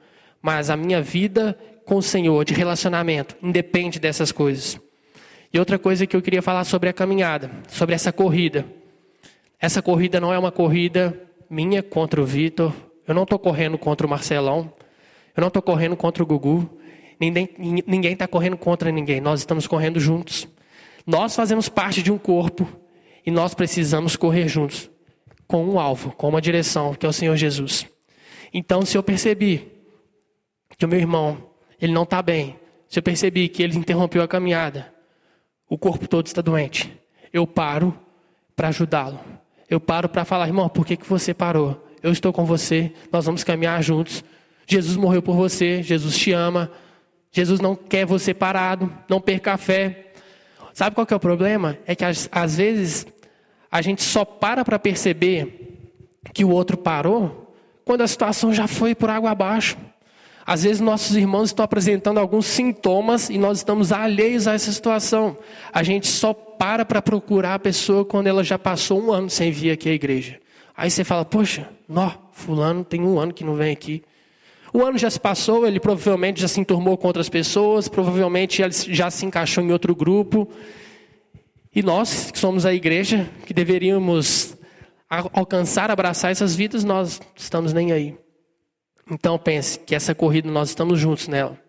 [0.40, 4.78] Mas a minha vida com o Senhor, de relacionamento, independe dessas coisas.
[5.52, 8.64] E outra coisa que eu queria falar sobre a caminhada, sobre essa corrida.
[9.60, 12.72] Essa corrida não é uma corrida minha contra o Vitor.
[13.06, 14.72] Eu não estou correndo contra o Marcelão.
[15.36, 16.78] Eu não estou correndo contra o Gugu.
[17.18, 19.20] Ninguém está correndo contra ninguém.
[19.20, 20.46] Nós estamos correndo juntos.
[21.06, 22.68] Nós fazemos parte de um corpo
[23.24, 24.90] e nós precisamos correr juntos
[25.46, 27.86] com um alvo, com uma direção, que é o Senhor Jesus.
[28.52, 29.72] Então, se eu percebi
[30.76, 34.28] que o meu irmão ele não está bem, se eu percebi que ele interrompeu a
[34.28, 34.92] caminhada,
[35.68, 36.92] o corpo todo está doente,
[37.32, 37.96] eu paro
[38.54, 39.20] para ajudá-lo.
[39.68, 41.84] Eu paro para falar, irmão, por que, que você parou?
[42.02, 44.22] Eu estou com você, nós vamos caminhar juntos.
[44.66, 46.70] Jesus morreu por você, Jesus te ama.
[47.32, 50.12] Jesus não quer você parado, não perca a fé.
[50.72, 51.76] Sabe qual que é o problema?
[51.86, 53.06] É que às, vezes
[53.70, 55.90] a gente só para para perceber
[56.32, 59.76] que o outro parou quando a situação já foi por água abaixo.
[60.46, 65.36] Às vezes nossos irmãos estão apresentando alguns sintomas e nós estamos alheios a essa situação.
[65.72, 69.50] A gente só para para procurar a pessoa quando ela já passou um ano sem
[69.50, 70.40] vir aqui à igreja.
[70.76, 74.02] Aí você fala, poxa, nó, fulano tem um ano que não vem aqui.
[74.72, 78.72] O ano já se passou, ele provavelmente já se enturmou com outras pessoas, provavelmente ele
[78.72, 80.48] já se encaixou em outro grupo.
[81.74, 84.56] E nós, que somos a igreja, que deveríamos
[85.08, 88.16] alcançar, abraçar essas vidas, nós estamos nem aí.
[89.10, 91.65] Então pense que essa corrida nós estamos juntos nela.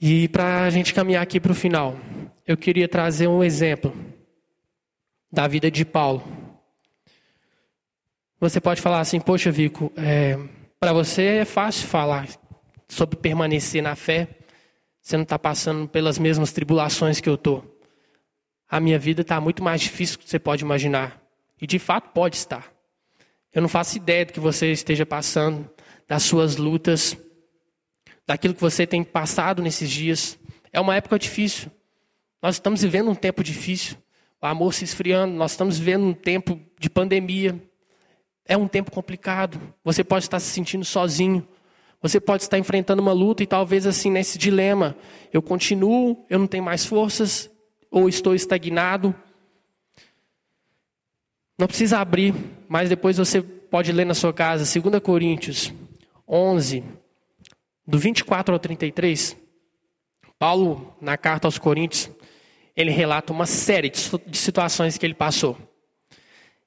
[0.00, 1.94] E para a gente caminhar aqui para o final,
[2.46, 3.94] eu queria trazer um exemplo
[5.30, 6.24] da vida de Paulo.
[8.40, 10.38] Você pode falar assim, poxa, Vico, é,
[10.78, 12.26] para você é fácil falar
[12.88, 14.26] sobre permanecer na fé.
[15.02, 17.78] Você não está passando pelas mesmas tribulações que eu estou.
[18.70, 21.20] A minha vida está muito mais difícil do que você pode imaginar.
[21.60, 22.72] E de fato pode estar.
[23.52, 25.68] Eu não faço ideia do que você esteja passando,
[26.08, 27.18] das suas lutas,
[28.30, 30.38] daquilo que você tem passado nesses dias.
[30.72, 31.68] É uma época difícil.
[32.40, 33.96] Nós estamos vivendo um tempo difícil.
[34.40, 37.60] O amor se esfriando, nós estamos vivendo um tempo de pandemia.
[38.46, 39.60] É um tempo complicado.
[39.82, 41.44] Você pode estar se sentindo sozinho.
[42.00, 44.96] Você pode estar enfrentando uma luta e talvez assim nesse dilema,
[45.32, 47.50] eu continuo, eu não tenho mais forças
[47.90, 49.12] ou estou estagnado.
[51.58, 52.32] Não precisa abrir,
[52.68, 55.74] mas depois você pode ler na sua casa, 2 Coríntios
[56.28, 56.84] 11,
[57.90, 59.36] do 24 ao 33.
[60.38, 62.08] Paulo, na carta aos Coríntios,
[62.76, 65.58] ele relata uma série de situações que ele passou.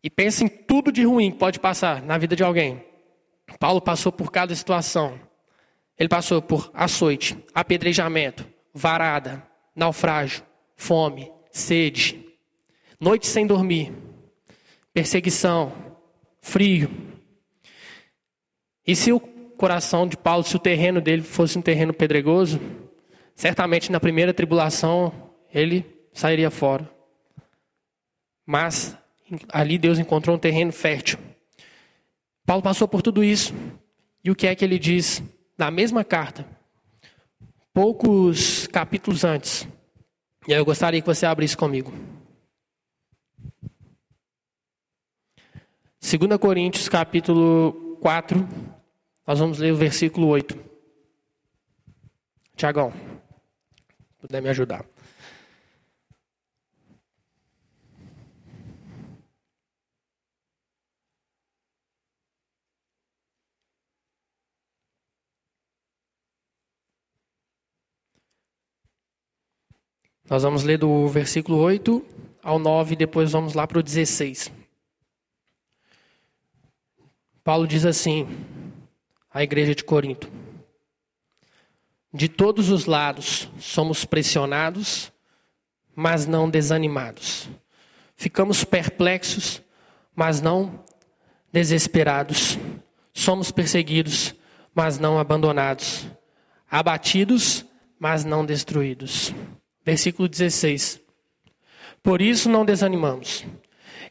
[0.03, 2.83] E pensa em tudo de ruim que pode passar na vida de alguém.
[3.57, 5.17] Paulo passou por cada situação.
[5.97, 10.43] Ele passou por açoite, apedrejamento, varada, naufrágio,
[10.75, 12.21] fome, sede,
[12.99, 13.93] noite sem dormir,
[14.93, 15.71] perseguição,
[16.41, 16.91] frio.
[18.85, 19.32] E se o
[19.63, 22.59] coração de Paulo se o terreno dele fosse um terreno pedregoso,
[23.33, 26.91] certamente na primeira tribulação ele sairia fora.
[28.45, 28.93] Mas
[29.47, 31.17] ali Deus encontrou um terreno fértil.
[32.45, 33.53] Paulo passou por tudo isso.
[34.21, 35.23] E o que é que ele diz
[35.57, 36.45] na mesma carta?
[37.73, 39.65] Poucos capítulos antes.
[40.45, 41.93] E aí eu gostaria que você abrisse comigo.
[46.01, 48.45] 2 Coríntios capítulo 4,
[49.25, 50.57] nós vamos ler o versículo 8.
[52.55, 52.93] Tiagão,
[54.19, 54.85] puder me ajudar.
[70.29, 72.03] Nós vamos ler do versículo 8
[72.41, 74.51] ao 9 e depois vamos lá para o 16.
[77.43, 78.25] Paulo diz assim,
[79.33, 80.31] à igreja de Corinto:
[82.13, 85.11] De todos os lados somos pressionados,
[85.95, 87.49] mas não desanimados.
[88.15, 89.61] Ficamos perplexos,
[90.15, 90.83] mas não
[91.51, 92.57] desesperados.
[93.13, 94.33] Somos perseguidos,
[94.73, 96.07] mas não abandonados.
[96.69, 97.65] Abatidos,
[97.99, 99.33] mas não destruídos.
[99.85, 100.99] Versículo 16.
[102.01, 103.45] Por isso não desanimamos.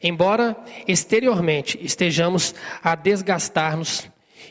[0.01, 0.57] Embora
[0.87, 4.09] exteriormente estejamos a desgastar-nos,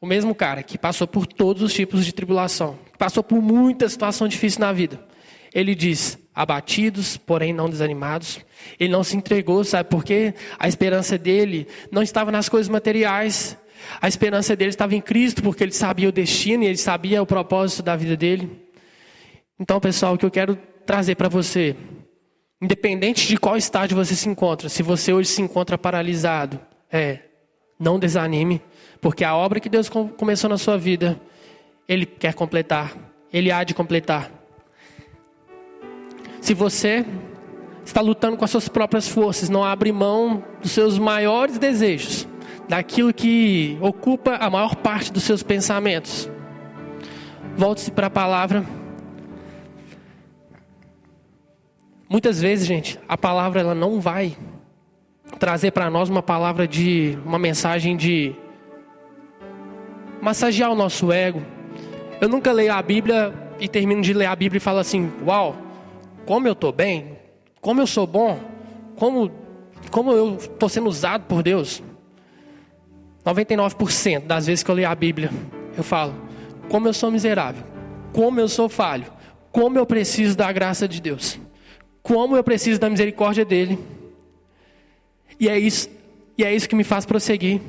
[0.00, 3.88] o mesmo cara que passou por todos os tipos de tribulação, que passou por muita
[3.88, 5.00] situação difícil na vida,
[5.54, 8.40] ele diz: abatidos, porém não desanimados.
[8.78, 10.34] Ele não se entregou, sabe por quê?
[10.58, 13.56] A esperança dele não estava nas coisas materiais.
[14.00, 17.26] A esperança dele estava em Cristo, porque ele sabia o destino e ele sabia o
[17.26, 18.50] propósito da vida dele.
[19.60, 21.76] Então, pessoal, o que eu quero trazer para você
[22.60, 26.58] Independente de qual estágio você se encontra, se você hoje se encontra paralisado,
[26.90, 27.20] é,
[27.78, 28.62] não desanime,
[29.06, 31.16] porque a obra que Deus começou na sua vida,
[31.86, 32.92] Ele quer completar,
[33.32, 34.32] Ele há de completar.
[36.40, 37.06] Se você
[37.84, 42.26] está lutando com as suas próprias forças, não abre mão dos seus maiores desejos,
[42.68, 46.28] daquilo que ocupa a maior parte dos seus pensamentos,
[47.56, 48.66] volte-se para a palavra.
[52.08, 54.36] Muitas vezes, gente, a palavra ela não vai
[55.38, 58.34] trazer para nós uma palavra de uma mensagem de
[60.26, 61.40] massagear o nosso ego.
[62.20, 65.56] Eu nunca leio a Bíblia e termino de ler a Bíblia e falo assim: "Uau,
[66.26, 67.16] como eu estou bem,
[67.60, 68.36] como eu sou bom,
[68.96, 69.30] como
[69.88, 71.80] como eu estou sendo usado por Deus".
[73.24, 75.30] 99% das vezes que eu leio a Bíblia,
[75.76, 76.12] eu falo:
[76.68, 77.62] "Como eu sou miserável,
[78.12, 79.06] como eu sou falho,
[79.52, 81.38] como eu preciso da graça de Deus"
[82.02, 83.76] como eu preciso da misericórdia dele.
[85.40, 85.90] E é isso,
[86.38, 87.60] e é isso que me faz prosseguir.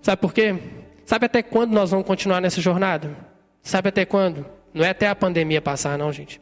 [0.00, 0.56] Sabe por quê?
[1.04, 3.16] Sabe até quando nós vamos continuar nessa jornada?
[3.62, 4.44] Sabe até quando?
[4.72, 6.40] Não é até a pandemia passar, não, gente.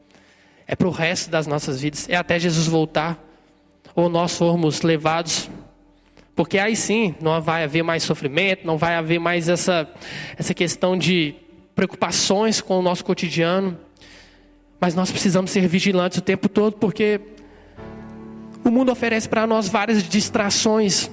[0.67, 2.09] É para o resto das nossas vidas.
[2.09, 3.19] É até Jesus voltar.
[3.95, 5.51] Ou nós formos levados.
[6.37, 9.89] Porque aí sim, não vai haver mais sofrimento, não vai haver mais essa,
[10.39, 11.35] essa questão de
[11.75, 13.77] preocupações com o nosso cotidiano.
[14.81, 17.21] Mas nós precisamos ser vigilantes o tempo todo, porque
[18.65, 21.11] o mundo oferece para nós várias distrações.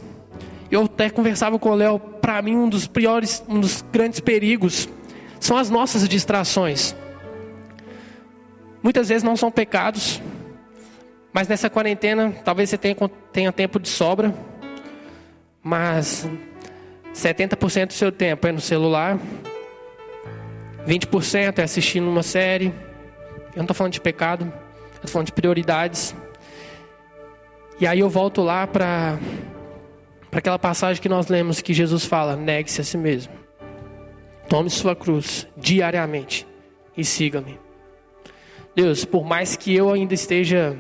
[0.70, 4.90] Eu até conversava com o Léo, para mim um dos piores, um dos grandes perigos
[5.40, 6.96] são as nossas distrações.
[8.84, 10.22] Muitas vezes não são pecados,
[11.32, 12.96] mas nessa quarentena talvez você tenha,
[13.32, 14.34] tenha tempo de sobra,
[15.64, 16.28] mas
[17.14, 19.18] 70% do seu tempo é no celular,
[20.88, 25.34] 20% é assistindo uma série, eu não estou falando de pecado, eu estou falando de
[25.34, 26.16] prioridades.
[27.80, 29.18] E aí eu volto lá para
[30.32, 33.34] aquela passagem que nós lemos que Jesus fala: negue-se a si mesmo.
[34.50, 36.48] Tome sua cruz diariamente
[36.96, 37.60] e siga-me.
[38.76, 40.78] Deus, por mais que eu ainda esteja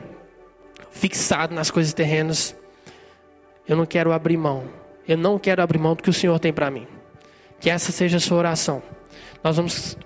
[0.91, 2.55] fixado nas coisas terrenas,
[3.67, 4.63] eu não quero abrir mão.
[5.07, 6.87] Eu não quero abrir mão do que o Senhor tem para mim.
[7.59, 8.83] Que essa seja a sua oração.
[9.43, 9.97] Nós vamos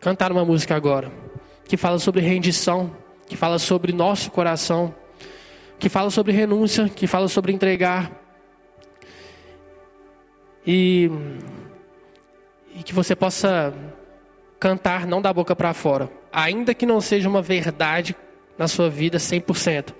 [0.00, 1.10] cantar uma música agora
[1.66, 2.90] que fala sobre rendição,
[3.26, 4.94] que fala sobre nosso coração,
[5.78, 8.10] que fala sobre renúncia, que fala sobre entregar.
[10.70, 11.10] E,
[12.76, 13.72] e que você possa
[14.60, 18.14] cantar não da boca para fora, ainda que não seja uma verdade
[18.58, 19.94] na sua vida 100%.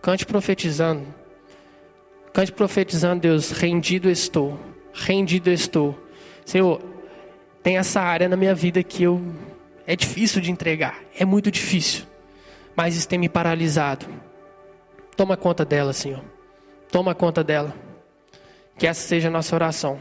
[0.00, 1.04] Cante profetizando.
[2.32, 4.58] Cante profetizando, Deus, rendido estou.
[4.94, 5.94] Rendido estou.
[6.46, 6.80] Senhor,
[7.62, 9.22] tem essa área na minha vida que eu
[9.86, 12.06] é difícil de entregar, é muito difícil.
[12.74, 14.06] Mas isso tem me paralisado.
[15.14, 16.24] Toma conta dela, Senhor.
[16.90, 17.83] Toma conta dela.
[18.76, 19.98] Que essa seja a nossa oração.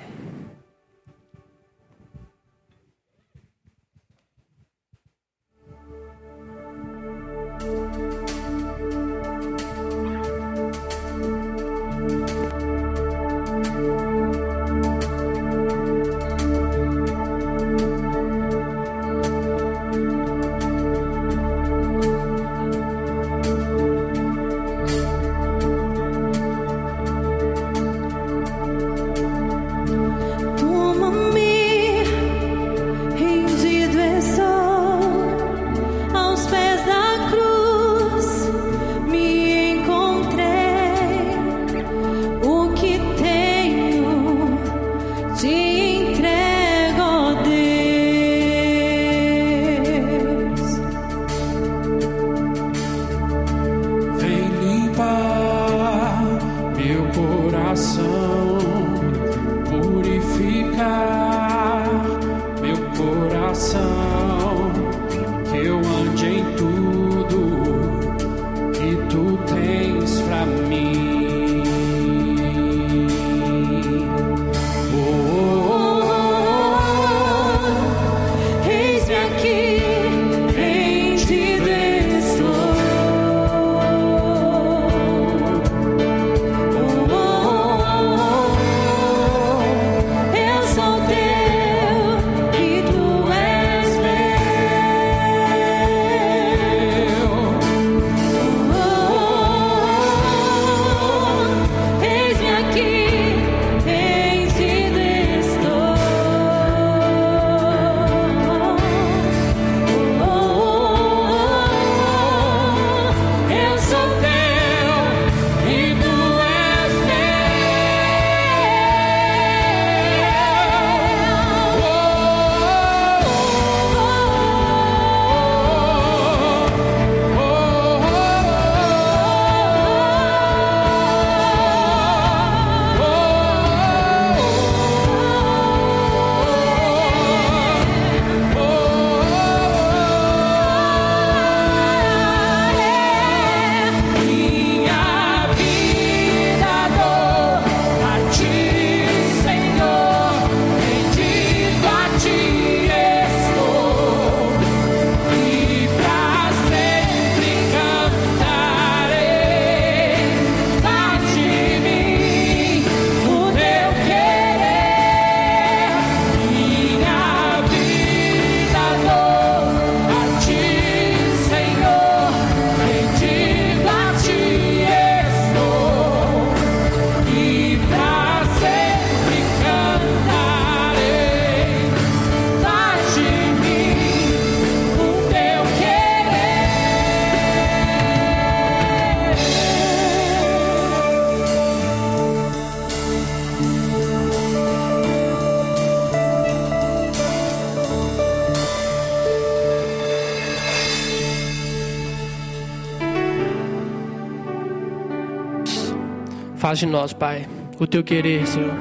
[206.74, 207.46] Faz de nós, Pai,
[207.80, 208.74] o teu querer, Senhor.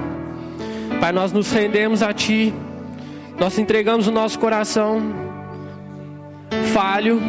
[0.99, 2.51] Pai, nós nos rendemos a Ti,
[3.39, 5.03] nós entregamos o nosso coração
[6.73, 7.21] falho,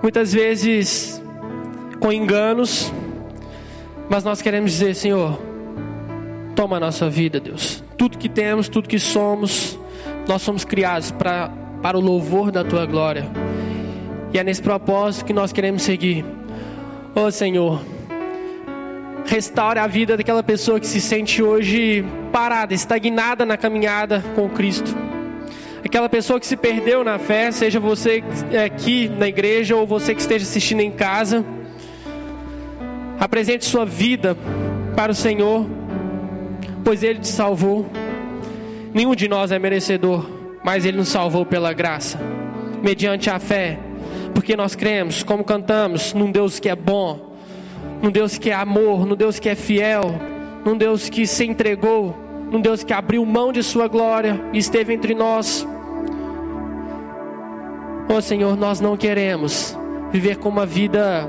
[0.00, 1.20] muitas vezes
[1.98, 2.92] com enganos,
[4.08, 5.36] mas nós queremos dizer, Senhor,
[6.54, 7.82] toma a nossa vida, Deus.
[7.98, 9.76] Tudo que temos, tudo que somos,
[10.28, 11.50] nós somos criados para,
[11.82, 13.28] para o louvor da Tua glória.
[14.32, 16.24] E é nesse propósito que nós queremos seguir.
[17.16, 17.80] Oh Senhor,
[19.30, 24.92] restaure a vida daquela pessoa que se sente hoje parada, estagnada na caminhada com Cristo.
[25.84, 28.24] Aquela pessoa que se perdeu na fé, seja você
[28.64, 31.44] aqui na igreja ou você que esteja assistindo em casa.
[33.20, 34.36] Apresente sua vida
[34.96, 35.64] para o Senhor,
[36.84, 37.86] pois Ele te salvou.
[38.92, 40.28] Nenhum de nós é merecedor,
[40.64, 42.18] mas Ele nos salvou pela graça,
[42.82, 43.78] mediante a fé,
[44.34, 47.29] porque nós cremos, como cantamos, num Deus que é bom,
[48.02, 50.14] num Deus que é amor, num Deus que é fiel,
[50.64, 52.16] num Deus que se entregou,
[52.50, 55.66] num Deus que abriu mão de sua glória e esteve entre nós.
[58.08, 59.78] Oh Senhor, nós não queremos
[60.10, 61.28] viver com uma vida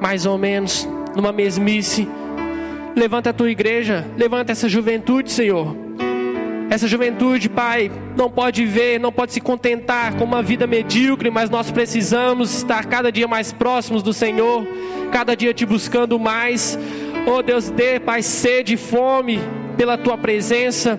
[0.00, 2.08] mais ou menos numa mesmice.
[2.94, 5.89] Levanta a tua igreja, levanta essa juventude, Senhor.
[6.70, 11.50] Essa juventude, Pai, não pode ver, não pode se contentar com uma vida medíocre, mas
[11.50, 14.64] nós precisamos estar cada dia mais próximos do Senhor,
[15.10, 16.78] cada dia te buscando mais.
[17.26, 19.40] Oh Deus, dê, Pai, sede e fome
[19.76, 20.98] pela tua presença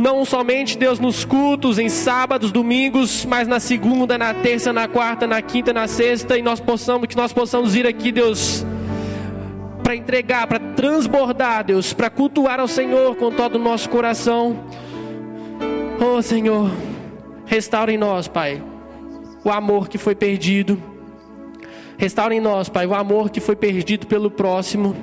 [0.00, 5.26] não somente Deus nos cultos, em sábados, domingos, mas na segunda, na terça, na quarta,
[5.26, 8.64] na quinta, na sexta, e nós possamos, que nós possamos ir aqui, Deus,
[9.82, 14.64] para entregar, para transbordar, Deus, para cultuar ao Senhor com todo o nosso coração.
[16.00, 16.70] Oh Senhor,
[17.44, 18.62] restaura em nós, Pai,
[19.44, 20.82] o amor que foi perdido.
[21.98, 24.96] Restaura em nós, Pai, o amor que foi perdido pelo próximo.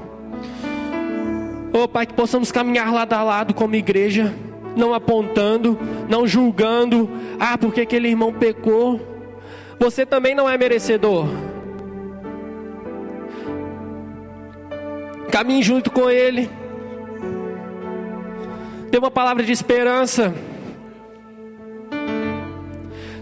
[1.71, 4.33] Oh Pai, que possamos caminhar lado a lado como igreja
[4.75, 5.77] não apontando,
[6.09, 7.07] não julgando,
[7.39, 8.99] ah, porque aquele irmão pecou.
[9.79, 11.27] Você também não é merecedor.
[15.31, 16.49] Caminhe junto com ele.
[18.89, 20.33] Dê uma palavra de esperança.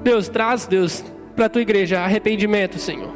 [0.04, 1.04] Deus, traz, Deus,
[1.36, 3.12] para a tua igreja arrependimento, Senhor.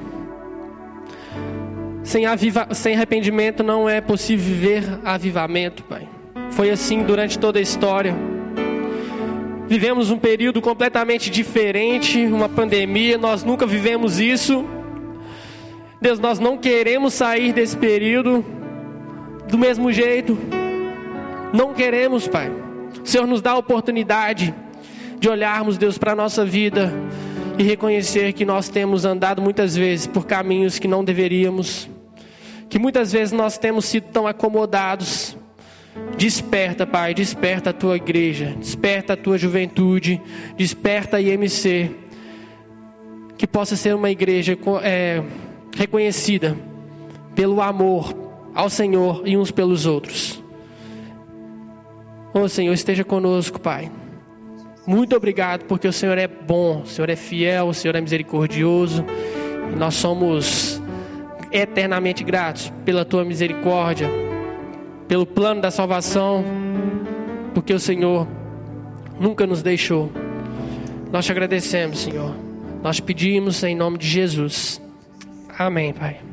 [2.04, 6.10] Sem, aviva, sem arrependimento não é possível viver avivamento, Pai.
[6.50, 8.16] Foi assim durante toda a história.
[9.68, 14.66] Vivemos um período completamente diferente, uma pandemia, nós nunca vivemos isso.
[16.02, 18.44] Deus, nós não queremos sair desse período
[19.50, 20.38] do mesmo jeito.
[21.54, 22.50] Não queremos, Pai.
[23.04, 24.54] O Senhor nos dá a oportunidade
[25.20, 26.94] de olharmos, Deus, para a nossa vida
[27.58, 31.90] e reconhecer que nós temos andado muitas vezes por caminhos que não deveríamos,
[32.70, 35.38] que muitas vezes nós temos sido tão acomodados
[36.18, 40.22] Desperta, Pai, desperta a tua igreja, desperta a tua juventude,
[40.58, 41.92] desperta a IMC,
[43.38, 45.24] que possa ser uma igreja é,
[45.76, 46.58] reconhecida
[47.34, 48.29] pelo amor
[48.60, 50.44] ao Senhor e uns pelos outros.
[52.34, 53.90] Ô oh, Senhor, esteja conosco, Pai.
[54.86, 59.06] Muito obrigado, porque o Senhor é bom, o Senhor é fiel, o Senhor é misericordioso,
[59.72, 60.82] e nós somos
[61.52, 64.10] eternamente gratos pela tua misericórdia
[65.08, 66.44] pelo plano da salvação,
[67.54, 68.28] porque o Senhor
[69.20, 70.12] nunca nos deixou.
[71.12, 72.36] Nós te agradecemos, Senhor.
[72.84, 74.80] Nós pedimos em nome de Jesus.
[75.58, 76.29] Amém, Pai.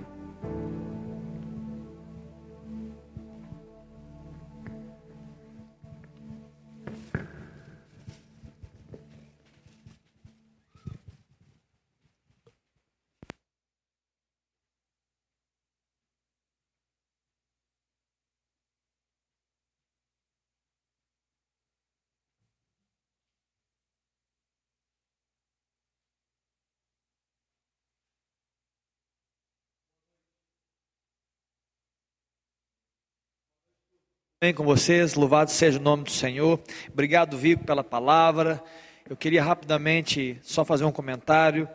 [34.39, 36.61] Bem com vocês, louvado seja o nome do Senhor.
[36.93, 38.62] Obrigado, Vico, pela palavra.
[39.09, 41.66] Eu queria rapidamente só fazer um comentário.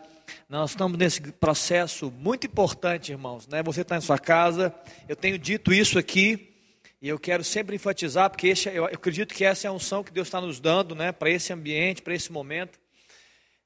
[0.47, 3.47] Nós estamos nesse processo muito importante, irmãos.
[3.47, 3.63] Né?
[3.63, 4.71] Você está em sua casa,
[5.09, 6.53] eu tenho dito isso aqui,
[7.01, 10.13] e eu quero sempre enfatizar, porque esse, eu acredito que essa é a unção que
[10.13, 12.79] Deus está nos dando né, para esse ambiente, para esse momento.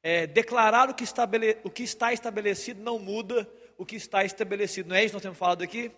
[0.01, 3.45] É, declarar o que, estabele, o que está estabelecido não muda
[3.77, 4.87] o que está estabelecido.
[4.87, 5.91] Não é isso que nós temos falado aqui?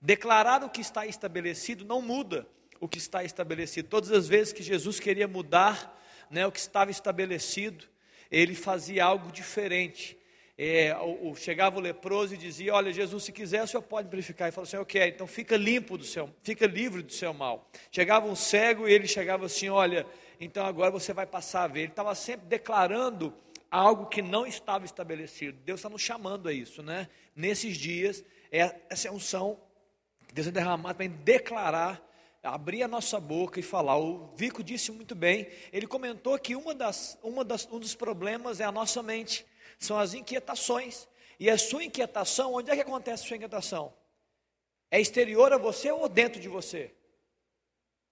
[0.00, 2.46] Declarar o que está estabelecido não muda
[2.80, 3.88] o que está estabelecido.
[3.88, 5.96] Todas as vezes que Jesus queria mudar
[6.28, 7.84] né, o que estava estabelecido,
[8.30, 10.18] ele fazia algo diferente.
[10.58, 14.08] É, o, o, chegava o leproso e dizia: Olha, Jesus, se quiser, o senhor pode
[14.08, 14.48] purificar.
[14.48, 17.70] E falou assim: Eu quero, então fica limpo do seu, fica livre do seu mal.
[17.90, 20.06] Chegava um cego e ele chegava assim: Olha,
[20.40, 21.80] então agora você vai passar a ver.
[21.80, 23.32] Ele estava sempre declarando
[23.70, 25.58] algo que não estava estabelecido.
[25.64, 27.08] Deus está nos chamando a isso, né?
[27.34, 28.22] Nesses dias,
[28.52, 29.58] é, essa unção
[30.28, 32.00] que Deus é derramado para declarar,
[32.42, 33.96] abrir a nossa boca e falar.
[33.96, 38.60] O Vico disse muito bem, ele comentou que uma das, uma das, um dos problemas
[38.60, 39.46] é a nossa mente,
[39.78, 41.08] são as inquietações.
[41.40, 43.92] E a sua inquietação, onde é que acontece a sua inquietação?
[44.90, 46.94] É exterior a você ou dentro de você?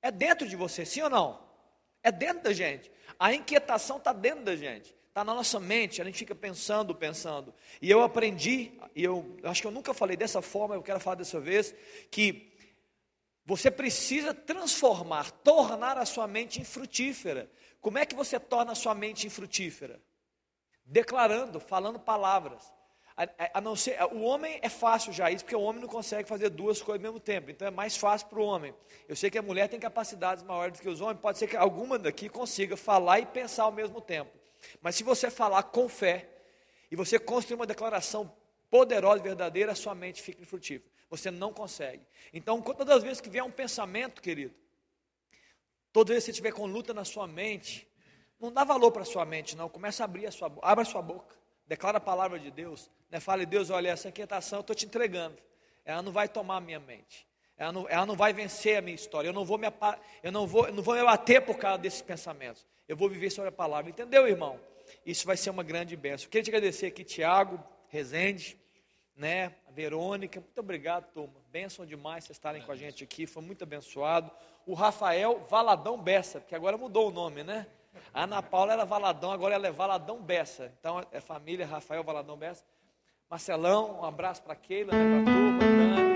[0.03, 1.38] É dentro de você, sim ou não?
[2.03, 2.91] É dentro da gente.
[3.18, 4.97] A inquietação está dentro da gente.
[5.11, 7.52] Está na nossa mente, a gente fica pensando, pensando.
[7.82, 11.16] E eu aprendi, e eu acho que eu nunca falei dessa forma, eu quero falar
[11.16, 11.74] dessa vez,
[12.12, 12.52] que
[13.44, 17.50] você precisa transformar, tornar a sua mente infrutífera.
[17.80, 20.00] Como é que você torna a sua mente infrutífera?
[20.84, 22.72] Declarando, falando palavras.
[23.16, 25.88] A, a, a não ser, o homem é fácil já isso, porque o homem não
[25.88, 27.50] consegue fazer duas coisas ao mesmo tempo.
[27.50, 28.72] Então é mais fácil para o homem.
[29.08, 31.56] Eu sei que a mulher tem capacidades maiores do que os homens, pode ser que
[31.56, 34.39] alguma daqui consiga falar e pensar ao mesmo tempo.
[34.80, 36.28] Mas se você falar com fé
[36.90, 38.34] e você construir uma declaração
[38.70, 40.90] poderosa e verdadeira, sua mente fica infrutífera.
[41.08, 42.02] Você não consegue.
[42.32, 44.54] Então, todas as vezes que vier um pensamento, querido,
[45.92, 47.88] todas as vezes que você estiver com luta na sua mente,
[48.40, 49.68] não dá valor para a sua mente, não.
[49.68, 50.50] Começa a abrir a sua.
[50.62, 51.36] Abra a sua boca.
[51.66, 52.90] Declara a palavra de Deus.
[53.11, 53.20] Né?
[53.20, 55.36] Fale, Deus, olha, essa inquietação eu estou te entregando.
[55.84, 57.28] Ela não vai tomar a minha mente.
[57.61, 59.28] Ela não, ela não vai vencer a minha história.
[59.28, 59.66] Eu não vou me,
[60.22, 62.66] eu não vou, eu não vou me abater por causa desses pensamentos.
[62.88, 63.90] Eu vou viver sobre a palavra.
[63.90, 64.58] Entendeu, irmão?
[65.04, 66.30] Isso vai ser uma grande bênção.
[66.30, 68.58] Queria te agradecer aqui, Tiago, Rezende,
[69.14, 69.54] né?
[69.72, 70.40] Verônica.
[70.40, 71.34] Muito obrigado, turma.
[71.52, 73.26] Bênção demais vocês estarem com a gente aqui.
[73.26, 74.30] Foi muito abençoado.
[74.64, 77.66] O Rafael Valadão Bessa, porque agora mudou o nome, né?
[78.14, 80.72] A Ana Paula era Valadão, agora ela é Valadão Bessa.
[80.80, 82.64] Então é família Rafael Valadão Bessa.
[83.28, 86.09] Marcelão, um abraço para Keila, né, para a turma, Dani,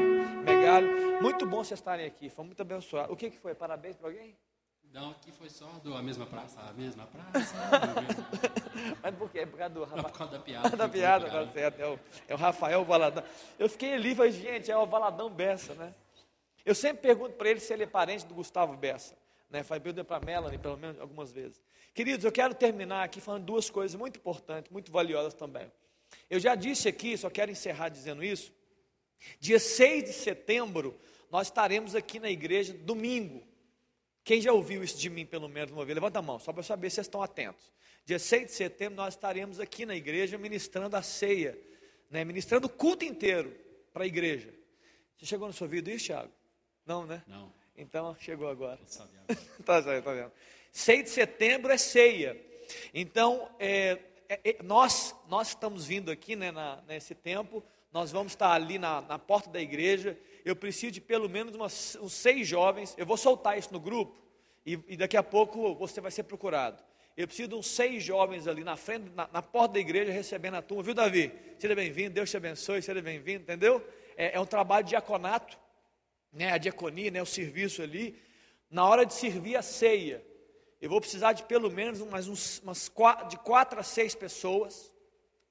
[1.21, 3.12] Muito bom vocês estarem aqui, foi muito abençoado.
[3.12, 3.55] O que, que foi?
[3.55, 4.37] Parabéns para alguém?
[4.95, 7.55] Não, aqui foi só do a mesma praça, a mesma praça.
[9.03, 9.41] Mas por quê?
[9.41, 10.71] É por causa do Não, por causa da piada.
[10.77, 11.81] da piada, tá certo.
[11.81, 11.99] É o,
[12.29, 13.25] é o Rafael Valadão.
[13.59, 15.93] Eu fiquei ali e falei, gente, é o Valadão Bessa, né?
[16.65, 19.17] Eu sempre pergunto para ele se ele é parente do Gustavo Bessa.
[19.51, 19.65] Né?
[19.65, 21.61] Falei para a Melanie, pelo menos algumas vezes.
[21.93, 25.71] Queridos, eu quero terminar aqui falando duas coisas muito importantes, muito valiosas também.
[26.31, 28.53] Eu já disse aqui, só quero encerrar dizendo isso.
[29.39, 30.99] Dia 6 de setembro,
[31.31, 33.43] nós estaremos aqui na igreja domingo.
[34.23, 35.95] Quem já ouviu isso de mim, pelo menos uma vez?
[35.95, 37.73] Levanta a mão, só para saber se vocês estão atentos.
[38.05, 41.59] Dia 6 de setembro, nós estaremos aqui na igreja ministrando a ceia,
[42.11, 42.25] né?
[42.25, 43.55] ministrando o culto inteiro
[43.93, 44.53] para a igreja.
[45.17, 46.33] Você chegou no seu ouvido isso, Thiago?
[46.85, 47.23] Não, né?
[47.27, 47.53] Não.
[47.77, 48.79] Então, chegou agora.
[49.65, 50.33] tá, tá vendo?
[50.71, 52.41] 6 de setembro é ceia.
[52.93, 53.99] Então, é,
[54.29, 57.62] é, é, nós, nós estamos vindo aqui né, na, nesse tempo,
[57.95, 60.18] nós vamos estar ali na, na porta da igreja.
[60.45, 62.92] Eu preciso de pelo menos umas, uns seis jovens.
[62.99, 64.20] Eu vou soltar isso no grupo
[64.66, 66.82] e, e, daqui a pouco você vai ser procurado.
[67.16, 70.57] Eu preciso de uns seis jovens ali na frente, na, na porta da igreja, recebendo
[70.57, 70.82] a turma.
[70.82, 71.32] Viu, Davi?
[71.57, 73.80] Seja bem-vindo, Deus te abençoe, seja bem-vindo, entendeu?
[74.16, 75.57] É, é, um trabalho de diaconato,
[76.32, 78.20] né, a diaconia, né, o serviço ali.
[78.68, 80.20] Na hora de servir a ceia,
[80.80, 82.90] eu vou precisar de pelo menos umas, umas
[83.30, 84.92] de quatro a seis pessoas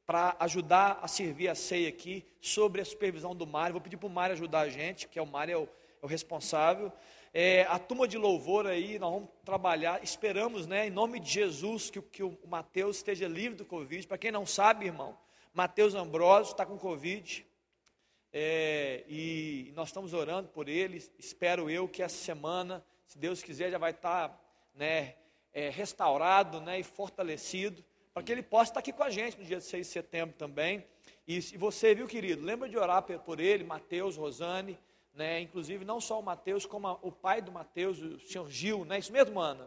[0.06, 3.74] para ajudar a servir a ceia aqui, sobre a supervisão do Mário.
[3.74, 6.06] Vou pedir para o Mário ajudar a gente, que é o Mário é o, é
[6.06, 6.92] o responsável.
[7.34, 11.90] É, a turma de louvor aí, nós vamos trabalhar, esperamos, né, em nome de Jesus,
[11.90, 14.06] que, que o Mateus esteja livre do Covid.
[14.06, 15.18] Para quem não sabe, irmão,
[15.54, 17.46] Mateus Ambrosio está com Covid.
[18.36, 21.04] É, e nós estamos orando por ele.
[21.18, 24.40] Espero eu que essa semana, se Deus quiser, já vai estar tá,
[24.76, 25.16] né,
[25.54, 27.84] é, restaurado né, e fortalecido,
[28.14, 30.86] para que ele possa estar aqui com a gente no dia 6 de setembro também.
[31.28, 34.78] E se você, viu, querido, lembra de orar por ele, Mateus, Rosane,
[35.14, 38.86] né, inclusive não só o Mateus, como a, o pai do Mateus, o senhor Gil,
[38.86, 39.66] né, isso mesmo, Ana?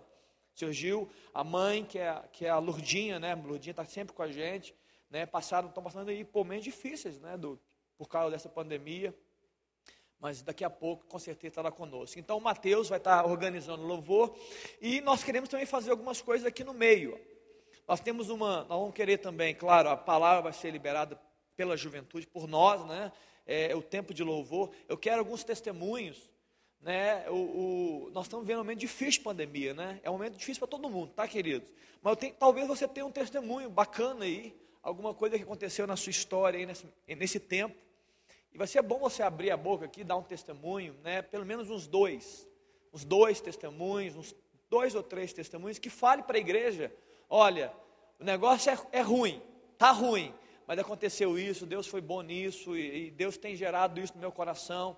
[0.55, 3.84] O senhor Gil, a mãe, que é, que é a Lurdinha, né, a Lurdinha está
[3.84, 4.74] sempre com a gente,
[5.11, 7.61] né, passaram, estão passando aí por momentos difíceis, né, do,
[7.97, 9.14] por causa dessa pandemia,
[10.18, 12.18] mas daqui a pouco com certeza estará conosco.
[12.18, 14.36] Então o Mateus vai estar organizando o louvor
[14.80, 17.18] e nós queremos também fazer algumas coisas aqui no meio.
[17.87, 21.20] Nós temos uma, nós vamos querer também, claro, a palavra vai ser liberada
[21.57, 23.12] pela juventude, por nós, né?
[23.47, 24.72] É, o tempo de louvor.
[24.89, 26.30] Eu quero alguns testemunhos,
[26.80, 27.28] né?
[27.30, 30.01] O, o, nós estamos vendo um momento difícil de pandemia, né?
[30.03, 31.72] É um momento difícil para todo mundo, tá, queridos?
[32.03, 36.11] Mas tenho, talvez você tenha um testemunho bacana aí, alguma coisa que aconteceu na sua
[36.11, 37.76] história aí nesse, nesse tempo
[38.53, 41.20] e vai ser bom você abrir a boca aqui, dar um testemunho, né?
[41.20, 42.49] Pelo menos uns dois,
[42.93, 44.34] uns dois testemunhos, uns
[44.70, 46.91] dois ou três testemunhos que fale para a igreja:
[47.28, 47.72] olha,
[48.20, 49.42] o negócio é, é ruim,
[49.78, 50.34] tá ruim,
[50.66, 54.32] mas aconteceu isso, Deus foi bom nisso e, e Deus tem gerado isso no meu
[54.32, 54.96] coração.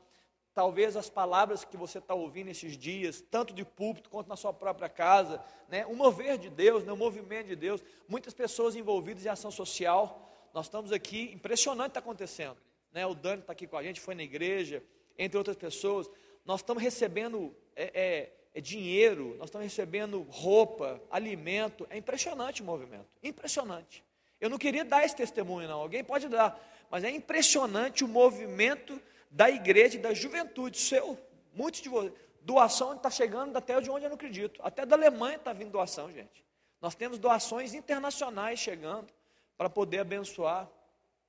[0.55, 4.53] Talvez as palavras que você está ouvindo esses dias, tanto de púlpito quanto na sua
[4.53, 5.87] própria casa, né?
[5.87, 6.93] um mover de Deus, né?
[6.93, 10.29] um movimento de Deus, muitas pessoas envolvidas em ação social.
[10.53, 12.57] Nós estamos aqui, impressionante está acontecendo
[12.93, 13.07] né?
[13.07, 14.83] o Dani está aqui com a gente, foi na igreja,
[15.17, 16.11] entre outras pessoas.
[16.45, 21.87] Nós estamos recebendo é, é, é dinheiro, nós estamos recebendo roupa, alimento.
[21.91, 24.05] É impressionante o movimento, impressionante.
[24.41, 25.81] Eu não queria dar esse testemunho, não.
[25.81, 26.59] Alguém pode dar,
[26.91, 30.79] mas é impressionante o movimento da igreja e da juventude.
[30.79, 31.19] Seu,
[31.53, 32.13] muitos de vocês.
[32.41, 34.61] Doação está chegando até de onde eu não acredito.
[34.63, 36.45] Até da Alemanha está vindo doação, gente.
[36.81, 39.13] Nós temos doações internacionais chegando
[39.57, 40.71] para poder abençoar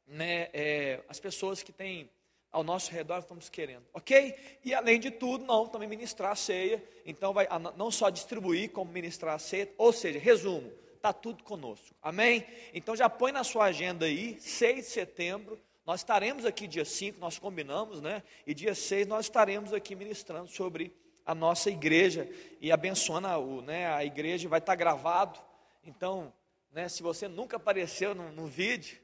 [0.08, 2.10] né, é, as pessoas que têm
[2.52, 4.36] ao nosso redor estamos querendo, ok?
[4.66, 8.92] E além de tudo, não, também ministrar a ceia, então vai não só distribuir, como
[8.92, 12.46] ministrar a ceia, ou seja, resumo, está tudo conosco, amém?
[12.74, 17.20] Então já põe na sua agenda aí, 6 de setembro, nós estaremos aqui dia 5,
[17.20, 18.24] nós combinamos, né?
[18.46, 20.94] E dia 6 nós estaremos aqui ministrando sobre
[21.26, 22.30] a nossa igreja
[22.60, 25.40] e abençoando a, né, a igreja, vai estar gravado,
[25.84, 26.34] então
[26.72, 26.88] Né?
[26.88, 29.00] Se você nunca apareceu no, no vídeo,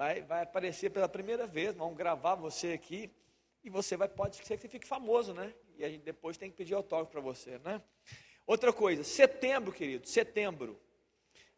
[0.00, 3.10] vai, vai aparecer pela primeira vez, vamos gravar você aqui
[3.62, 5.52] e você vai pode ser que você fique famoso, né?
[5.76, 7.82] E a gente depois tem que pedir autógrafo para você, né?
[8.46, 10.80] Outra coisa, setembro, querido, setembro.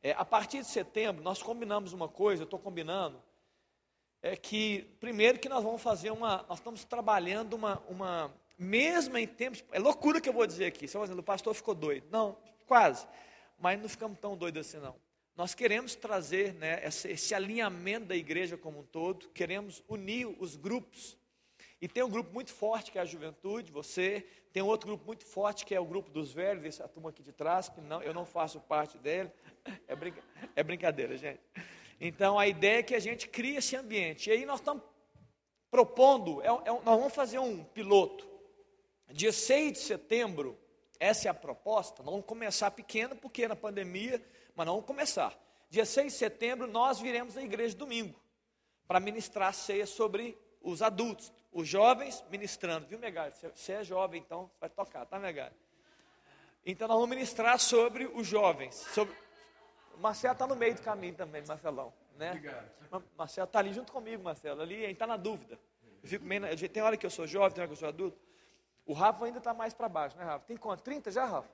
[0.02, 3.22] É, a partir de setembro, nós combinamos uma coisa, eu estou combinando,
[4.20, 9.26] é que, primeiro, que nós vamos fazer uma, nós estamos trabalhando uma, uma mesmo em
[9.26, 12.08] tempos, é loucura que eu vou dizer aqui, você vai o pastor ficou doido.
[12.10, 12.36] Não,
[12.66, 13.06] quase,
[13.56, 14.96] mas não ficamos tão doidos assim não.
[15.36, 20.56] Nós queremos trazer né, esse, esse alinhamento da igreja como um todo, queremos unir os
[20.56, 21.16] grupos,
[21.82, 24.24] e tem um grupo muito forte que é a juventude, você.
[24.52, 27.32] Tem outro grupo muito forte que é o grupo dos velhos, essa turma aqui de
[27.32, 29.30] trás, que não, eu não faço parte dele.
[29.86, 30.20] É, brinca,
[30.56, 31.40] é brincadeira, gente.
[32.00, 34.28] Então a ideia é que a gente crie esse ambiente.
[34.28, 34.82] E aí nós estamos
[35.70, 38.28] propondo, é, é, nós vamos fazer um piloto.
[39.12, 40.58] Dia 6 de setembro,
[40.98, 42.02] essa é a proposta.
[42.02, 44.20] Nós vamos começar pequeno, porque na pandemia,
[44.54, 45.36] mas não vamos começar.
[45.68, 48.20] Dia 6 de setembro, nós viremos à igreja domingo
[48.86, 53.32] para ministrar ceia sobre os adultos, os jovens ministrando, viu, Megali?
[53.54, 55.54] Você é jovem, então vai tocar, tá, Megali?
[56.64, 58.74] Então nós vamos ministrar sobre os jovens.
[58.74, 59.14] Sobre...
[59.94, 61.92] O Marcelo está no meio do caminho também, Marcelão.
[62.16, 62.30] Né?
[62.30, 62.70] Obrigado.
[63.16, 64.60] Marcelo está ali junto comigo, Marcelo.
[64.60, 65.58] Ali, está na dúvida.
[66.02, 68.20] Eu fico meio, tem hora que eu sou jovem, tem hora que eu sou adulto.
[68.84, 70.44] O Rafa ainda está mais para baixo, né, Rafa?
[70.46, 70.82] Tem quanto?
[70.82, 71.48] 30 já, Rafa?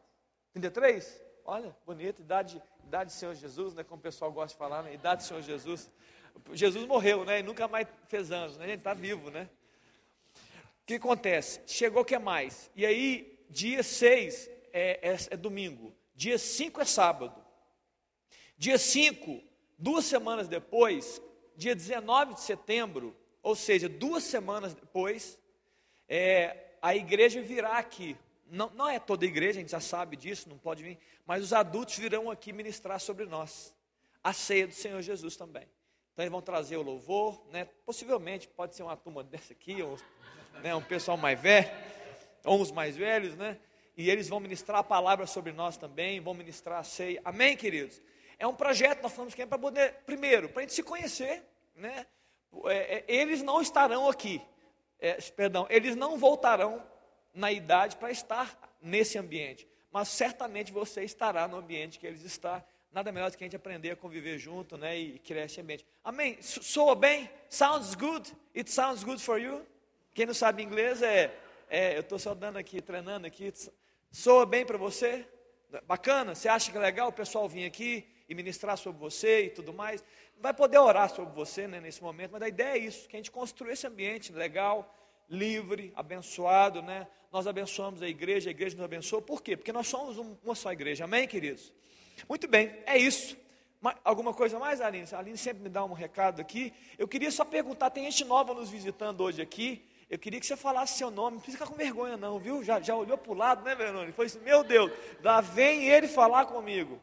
[0.52, 1.27] 33?
[1.50, 3.82] Olha, bonito, idade, idade do Senhor Jesus, né?
[3.82, 4.92] Como o pessoal gosta de falar, né?
[4.92, 5.90] Idade do Senhor Jesus.
[6.52, 7.40] Jesus morreu, né?
[7.40, 8.66] E nunca mais fez anos, né?
[8.66, 9.48] Ele está vivo, né?
[10.84, 11.62] que acontece?
[11.66, 12.70] Chegou que é mais.
[12.76, 15.94] E aí, dia 6 é, é, é domingo.
[16.14, 17.34] Dia 5 é sábado.
[18.58, 19.42] Dia 5,
[19.78, 21.22] duas semanas depois,
[21.56, 25.38] dia 19 de setembro, ou seja, duas semanas depois,
[26.06, 28.18] é, a igreja virá aqui.
[28.50, 31.42] Não, não é toda a igreja, a gente já sabe disso, não pode vir, mas
[31.42, 33.74] os adultos virão aqui ministrar sobre nós.
[34.22, 35.68] A ceia do Senhor Jesus também.
[36.12, 37.66] Então eles vão trazer o louvor, né?
[37.86, 39.98] Possivelmente pode ser uma turma dessa aqui, ou
[40.62, 41.70] né, um pessoal mais velho,
[42.44, 43.58] ou uns mais velhos, né?
[43.96, 47.20] E eles vão ministrar a palavra sobre nós também, vão ministrar a ceia.
[47.24, 48.00] Amém, queridos?
[48.38, 51.42] É um projeto, nós falamos que é para poder, primeiro, para a gente se conhecer,
[51.76, 52.06] né?
[52.64, 54.40] É, é, eles não estarão aqui,
[54.98, 56.82] é, perdão, eles não voltarão
[57.34, 62.62] na idade para estar nesse ambiente, mas certamente você estará no ambiente que eles estão.
[62.90, 64.98] Nada melhor do que a gente aprender a conviver junto, né?
[64.98, 65.84] E criar esse ambiente.
[66.02, 66.38] Amém?
[66.40, 67.30] Soa bem?
[67.48, 68.34] Sounds good?
[68.56, 69.64] It sounds good for you?
[70.14, 71.32] Quem não sabe inglês é,
[71.68, 73.52] é eu estou só dando aqui, treinando aqui.
[74.10, 75.26] Soa bem para você?
[75.86, 76.34] Bacana?
[76.34, 79.72] Você acha que é legal o pessoal vir aqui e ministrar sobre você e tudo
[79.72, 80.02] mais?
[80.40, 83.18] Vai poder orar sobre você né, nesse momento, mas a ideia é isso, que a
[83.18, 84.94] gente construa esse ambiente legal,
[85.28, 87.06] livre, abençoado, né?
[87.30, 89.20] Nós abençoamos a igreja, a igreja nos abençoa.
[89.20, 89.56] Por quê?
[89.56, 91.04] Porque nós somos uma só igreja.
[91.04, 91.72] Amém, queridos?
[92.28, 93.36] Muito bem, é isso.
[94.02, 95.06] Alguma coisa mais, Aline?
[95.12, 96.72] A Aline sempre me dá um recado aqui.
[96.98, 99.84] Eu queria só perguntar, tem gente nova nos visitando hoje aqui.
[100.10, 102.64] Eu queria que você falasse seu nome, não precisa ficar com vergonha, não, viu?
[102.64, 104.14] Já, já olhou para o lado, né, Verônica?
[104.14, 104.90] Foi assim, meu Deus,
[105.22, 106.98] lá vem ele falar comigo.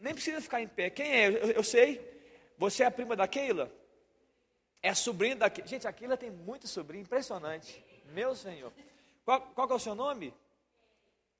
[0.00, 0.88] Nem precisa ficar em pé.
[0.88, 1.28] Quem é?
[1.28, 2.00] Eu, eu sei.
[2.56, 3.70] Você é a prima da Keila?
[4.82, 5.68] É a sobrinha da Keila.
[5.68, 7.84] Gente, a Keila tem muito sobrinho, impressionante.
[8.06, 8.72] Meu Senhor.
[9.24, 10.34] Qual, qual é o seu nome?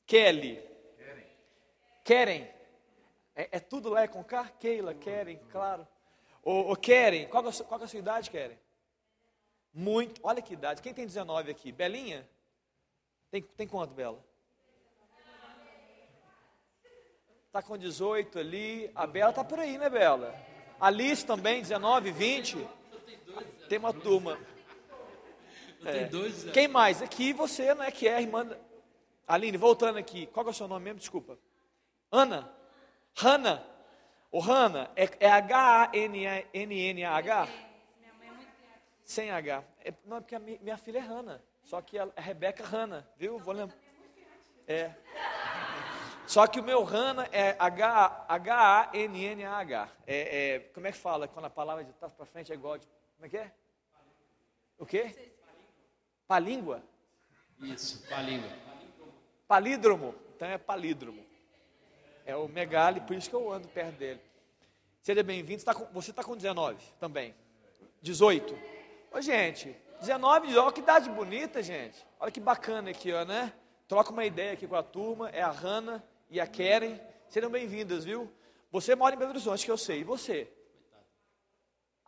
[0.06, 0.62] Kelly.
[2.04, 2.48] Keren.
[3.34, 4.48] É, é, tudo lá é com K?
[4.58, 5.86] Keila, Keren, claro.
[6.42, 8.58] Ô Keren, qual, é, qual é a sua idade, Keren?
[9.72, 10.20] Muito.
[10.24, 10.82] Olha que idade.
[10.82, 11.70] Quem tem 19 aqui?
[11.70, 12.28] Belinha?
[13.30, 14.22] Tem, tem quanto, Bela?
[17.46, 18.90] Está com 18 ali.
[18.94, 20.34] A Bela está por aí, né, Bela?
[20.80, 22.68] Alice também, 19, 20.
[23.70, 24.36] Tem uma turma.
[25.84, 26.10] É.
[26.52, 27.00] Quem mais?
[27.00, 28.50] Aqui você não é que é a irmã.
[29.28, 30.26] Aline, voltando aqui.
[30.26, 30.98] Qual é o seu nome mesmo?
[30.98, 31.38] Desculpa.
[32.10, 32.52] Ana.
[33.16, 33.64] Hanna.
[34.32, 35.88] O Hanna é, é H-A-N-N-A-H?
[39.04, 39.62] Sem H.
[39.84, 41.40] É, não, é porque a minha, filha é Hanna.
[41.62, 43.38] Só que a, a Rebeca Hanna, viu?
[43.38, 43.78] Vou lembrar.
[44.66, 44.92] É.
[46.26, 48.28] Só que o meu Hanna é H-A-N-N-A-H.
[50.04, 52.76] É, é, como é que fala quando a palavra de trás para frente é igual
[52.76, 52.88] de.
[53.14, 53.59] Como é que é?
[54.80, 55.14] O quê?
[56.26, 56.82] Palíngua?
[57.60, 58.48] Isso, palíngua.
[59.46, 60.14] Palídromo.
[60.34, 61.22] Então é palídromo.
[62.24, 64.20] É o Megali, por isso que eu ando perto dele.
[65.02, 65.62] Seja bem-vindo.
[65.92, 67.34] Você está com 19 também.
[68.00, 68.58] 18.
[69.12, 72.02] Ô, gente, 19, olha que idade bonita, gente.
[72.18, 73.52] Olha que bacana aqui, ó, né?
[73.86, 75.28] Troca uma ideia aqui com a turma.
[75.28, 76.98] É a Hanna e a Keren.
[77.28, 78.32] Sejam bem-vindas, viu?
[78.72, 80.00] Você mora em Belo Horizonte, que eu sei.
[80.00, 80.50] E você?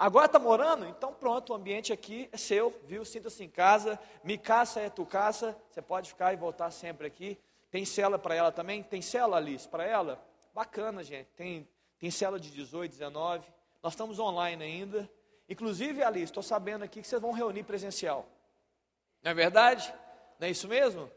[0.02, 0.84] Agora está morando?
[0.84, 3.04] Então pronto, o ambiente aqui é seu, viu?
[3.04, 3.96] Sinta-se em casa.
[4.24, 5.56] Me caça é tu caça.
[5.70, 7.38] Você pode ficar e voltar sempre aqui.
[7.70, 8.82] Tem cela para ela também?
[8.82, 10.20] Tem cela, Alice, para ela?
[10.52, 11.28] Bacana, gente.
[11.36, 11.68] Tem
[12.00, 13.46] tem célula de 18, 19.
[13.80, 15.08] Nós estamos online ainda.
[15.48, 18.26] Inclusive, Alice, estou sabendo aqui que vocês vão reunir presencial.
[19.22, 19.94] Não é verdade?
[20.40, 21.08] Não é isso mesmo?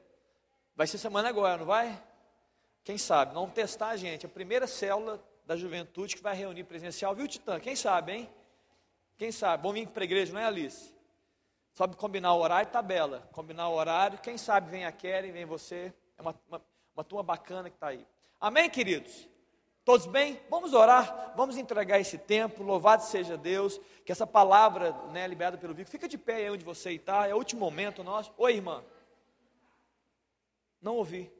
[0.75, 1.99] Vai ser semana agora, não vai?
[2.83, 3.33] Quem sabe?
[3.33, 4.27] Vamos testar, gente.
[4.27, 7.59] A primeira célula da juventude que vai reunir presencial, viu, Titã?
[7.59, 8.29] Quem sabe, hein?
[9.17, 9.63] Quem sabe?
[9.63, 10.93] Vamos vir para a igreja, não é, Alice?
[11.73, 13.27] Só combinar horário e tabela.
[13.31, 14.19] Combinar o horário.
[14.19, 15.93] Quem sabe vem a Keren, vem você.
[16.17, 16.61] É uma, uma,
[16.95, 18.05] uma turma bacana que está aí.
[18.39, 19.27] Amém, queridos?
[19.85, 20.41] Todos bem?
[20.49, 25.75] Vamos orar, vamos entregar esse tempo, louvado seja Deus, que essa palavra né, liberada pelo
[25.75, 28.33] Vico, fica de pé aí onde você está, é o último momento nosso.
[28.35, 28.83] Oi, irmã.
[30.81, 31.31] Não ouvi.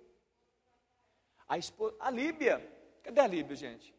[1.47, 2.61] A, esposa, a Líbia,
[3.01, 3.94] cadê a Líbia, gente?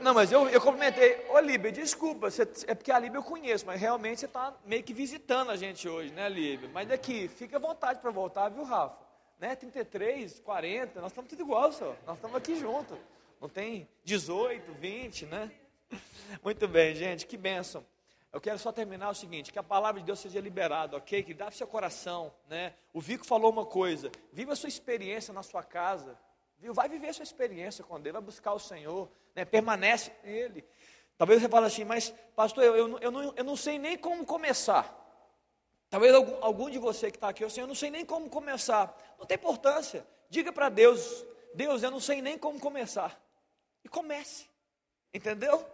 [0.00, 3.66] Não, mas eu, eu cumprimentei, ô Líbia, desculpa, você, é porque a Líbia eu conheço,
[3.66, 6.70] mas realmente você está meio que visitando a gente hoje, né, Líbia?
[6.72, 9.02] Mas daqui, fica à vontade para voltar, viu, Rafa?
[9.42, 11.96] né, 33, 40, nós estamos tudo igual, só.
[12.06, 12.96] Nós estamos aqui juntos.
[13.40, 15.50] Não tem 18, 20, né?
[16.44, 17.84] Muito bem, gente, que bênção.
[18.32, 21.24] Eu quero só terminar o seguinte, que a palavra de Deus seja liberada, ok?
[21.24, 22.72] Que dá para o seu coração, né?
[22.92, 26.16] O Vico falou uma coisa, viva a sua experiência na sua casa,
[26.62, 26.72] viu?
[26.72, 29.44] Vai viver sua experiência com Deus, vai buscar o Senhor, né?
[29.44, 30.64] Permanece nele.
[31.18, 34.24] Talvez você fale assim, mas pastor, eu, eu, eu, não, eu não sei nem como
[34.24, 34.98] começar.
[35.90, 38.96] Talvez algum, algum de você que está aqui, assim, eu não sei nem como começar.
[39.18, 40.06] Não tem importância.
[40.30, 43.20] Diga para Deus, Deus, eu não sei nem como começar.
[43.84, 44.46] E comece.
[45.12, 45.66] Entendeu?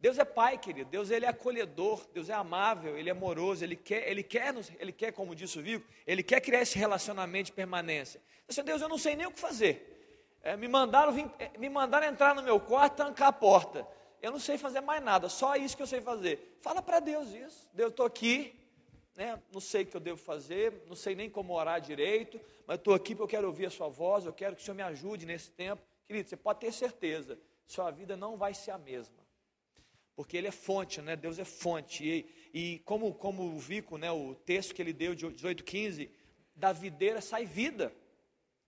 [0.00, 0.90] Deus é pai, querido.
[0.90, 4.92] Deus ele é acolhedor, Deus é amável, ele é amoroso, ele quer, ele quer, ele
[4.92, 8.20] quer, como disse o Vico, ele quer criar esse relacionamento de permanência.
[8.48, 9.93] Assim, Deus, eu não sei nem o que fazer.
[10.44, 13.88] É, me mandaram vir, é, me mandaram entrar no meu quarto, trancar a porta.
[14.20, 16.58] Eu não sei fazer mais nada, só isso que eu sei fazer.
[16.60, 17.66] Fala para Deus isso.
[17.72, 18.54] Deus, estou aqui,
[19.16, 22.76] né, não sei o que eu devo fazer, não sei nem como orar direito, mas
[22.76, 24.82] estou aqui porque eu quero ouvir a sua voz, eu quero que o Senhor me
[24.82, 25.82] ajude nesse tempo.
[26.06, 29.16] Querido, você pode ter certeza, sua vida não vai ser a mesma.
[30.14, 31.16] Porque ele é fonte, né?
[31.16, 32.04] Deus é fonte.
[32.04, 36.10] E, e como, como o Vico, né, o texto que ele deu de 18,15,
[36.54, 37.90] da videira sai vida.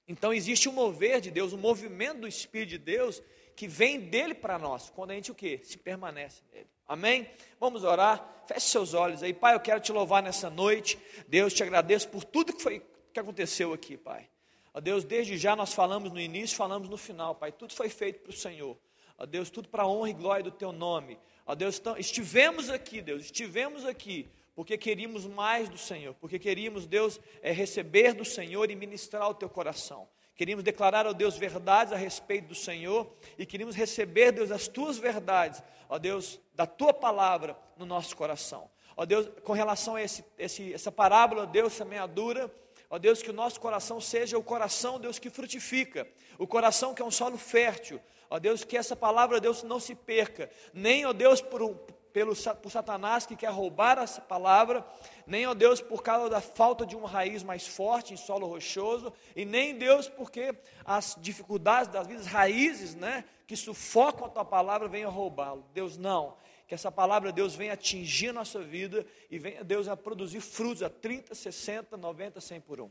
[0.09, 3.23] Então existe um mover de Deus, um movimento do Espírito de Deus
[3.57, 5.61] que vem dele para nós, quando a gente o quê?
[5.65, 6.69] Se permanece nele.
[6.87, 7.29] Amém?
[7.59, 8.45] Vamos orar.
[8.47, 9.33] Feche seus olhos aí.
[9.33, 10.99] Pai, eu quero te louvar nessa noite.
[11.27, 12.83] Deus, te agradeço por tudo que foi
[13.13, 14.29] que aconteceu aqui, Pai.
[14.75, 17.51] Ó Deus, desde já nós falamos no início, falamos no final, Pai.
[17.51, 18.77] Tudo foi feito para o Senhor.
[19.17, 21.19] Ó Deus, tudo para a honra e glória do teu nome.
[21.47, 27.21] Ó Deus, estivemos aqui, Deus, estivemos aqui porque queríamos mais do Senhor, porque queríamos, Deus,
[27.43, 30.09] é, receber do Senhor e ministrar o teu coração.
[30.35, 34.97] Queríamos declarar, ó Deus, verdades a respeito do Senhor e queríamos receber, Deus, as tuas
[34.97, 38.71] verdades, ó Deus, da tua palavra no nosso coração.
[38.97, 42.51] Ó Deus, com relação a esse, esse, essa parábola, Deus, semeadura,
[42.89, 47.03] ó Deus, que o nosso coração seja o coração, Deus, que frutifica, o coração que
[47.03, 48.01] é um solo fértil,
[48.31, 51.79] ó Deus, que essa palavra, Deus, não se perca, nem, ó Deus, por,
[52.17, 54.83] pelo, por Satanás que quer roubar essa palavra,
[55.27, 59.13] nem, ó Deus, por causa da falta de uma raiz mais forte em solo rochoso,
[59.35, 64.89] e nem, Deus, porque as dificuldades das vidas, raízes, né, que sufocam a tua palavra,
[64.89, 65.67] venham roubá-lo.
[65.75, 66.39] Deus, não.
[66.67, 70.83] Que essa palavra, Deus, venha atingir a nossa vida e venha, Deus, a produzir frutos
[70.83, 72.91] a 30, 60, 90, 100 por um.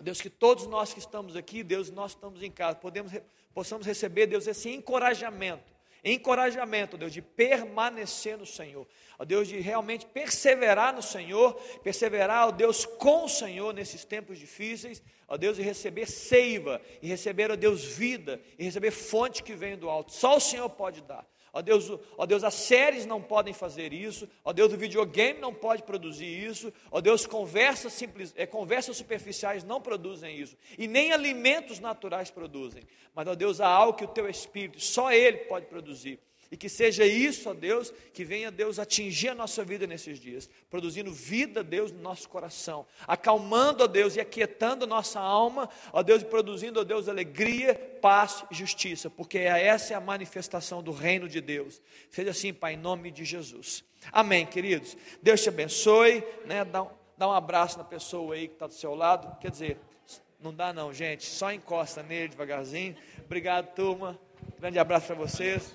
[0.00, 3.12] Deus, que todos nós que estamos aqui, Deus, nós estamos em casa, podemos,
[3.54, 5.73] possamos receber, Deus, esse encorajamento
[6.04, 8.86] encorajamento, Deus, de permanecer no Senhor,
[9.18, 14.38] ó Deus, de realmente perseverar no Senhor, perseverar, ó Deus, com o Senhor nesses tempos
[14.38, 19.54] difíceis, ó Deus, e receber seiva, e receber, ó Deus, vida, e receber fonte que
[19.54, 20.12] vem do alto.
[20.12, 21.26] Só o Senhor pode dar.
[21.54, 21.88] Ó Deus,
[22.18, 24.28] ó Deus, as séries não podem fazer isso.
[24.44, 26.72] Ó Deus, o videogame não pode produzir isso.
[26.90, 30.56] Ó Deus, conversas simples, é, conversas superficiais não produzem isso.
[30.76, 32.82] E nem alimentos naturais produzem.
[33.14, 36.18] Mas, ó Deus, há algo que o teu Espírito, só Ele pode produzir.
[36.50, 40.48] E que seja isso, ó Deus, que venha Deus atingir a nossa vida nesses dias,
[40.70, 46.02] produzindo vida, Deus, no nosso coração, acalmando, ó Deus, e aquietando a nossa alma, ó
[46.02, 50.92] Deus, e produzindo, ó Deus, alegria, paz e justiça, porque essa é a manifestação do
[50.92, 51.80] reino de Deus.
[52.10, 53.84] Seja assim, Pai, em nome de Jesus.
[54.12, 54.96] Amém, queridos.
[55.22, 56.64] Deus te abençoe, né?
[56.64, 56.86] Dá,
[57.16, 59.38] dá um abraço na pessoa aí que está do seu lado.
[59.40, 59.78] Quer dizer,
[60.40, 62.94] não dá não, gente, só encosta nele devagarzinho.
[63.24, 64.18] Obrigado, turma.
[64.58, 65.74] Grande abraço para vocês.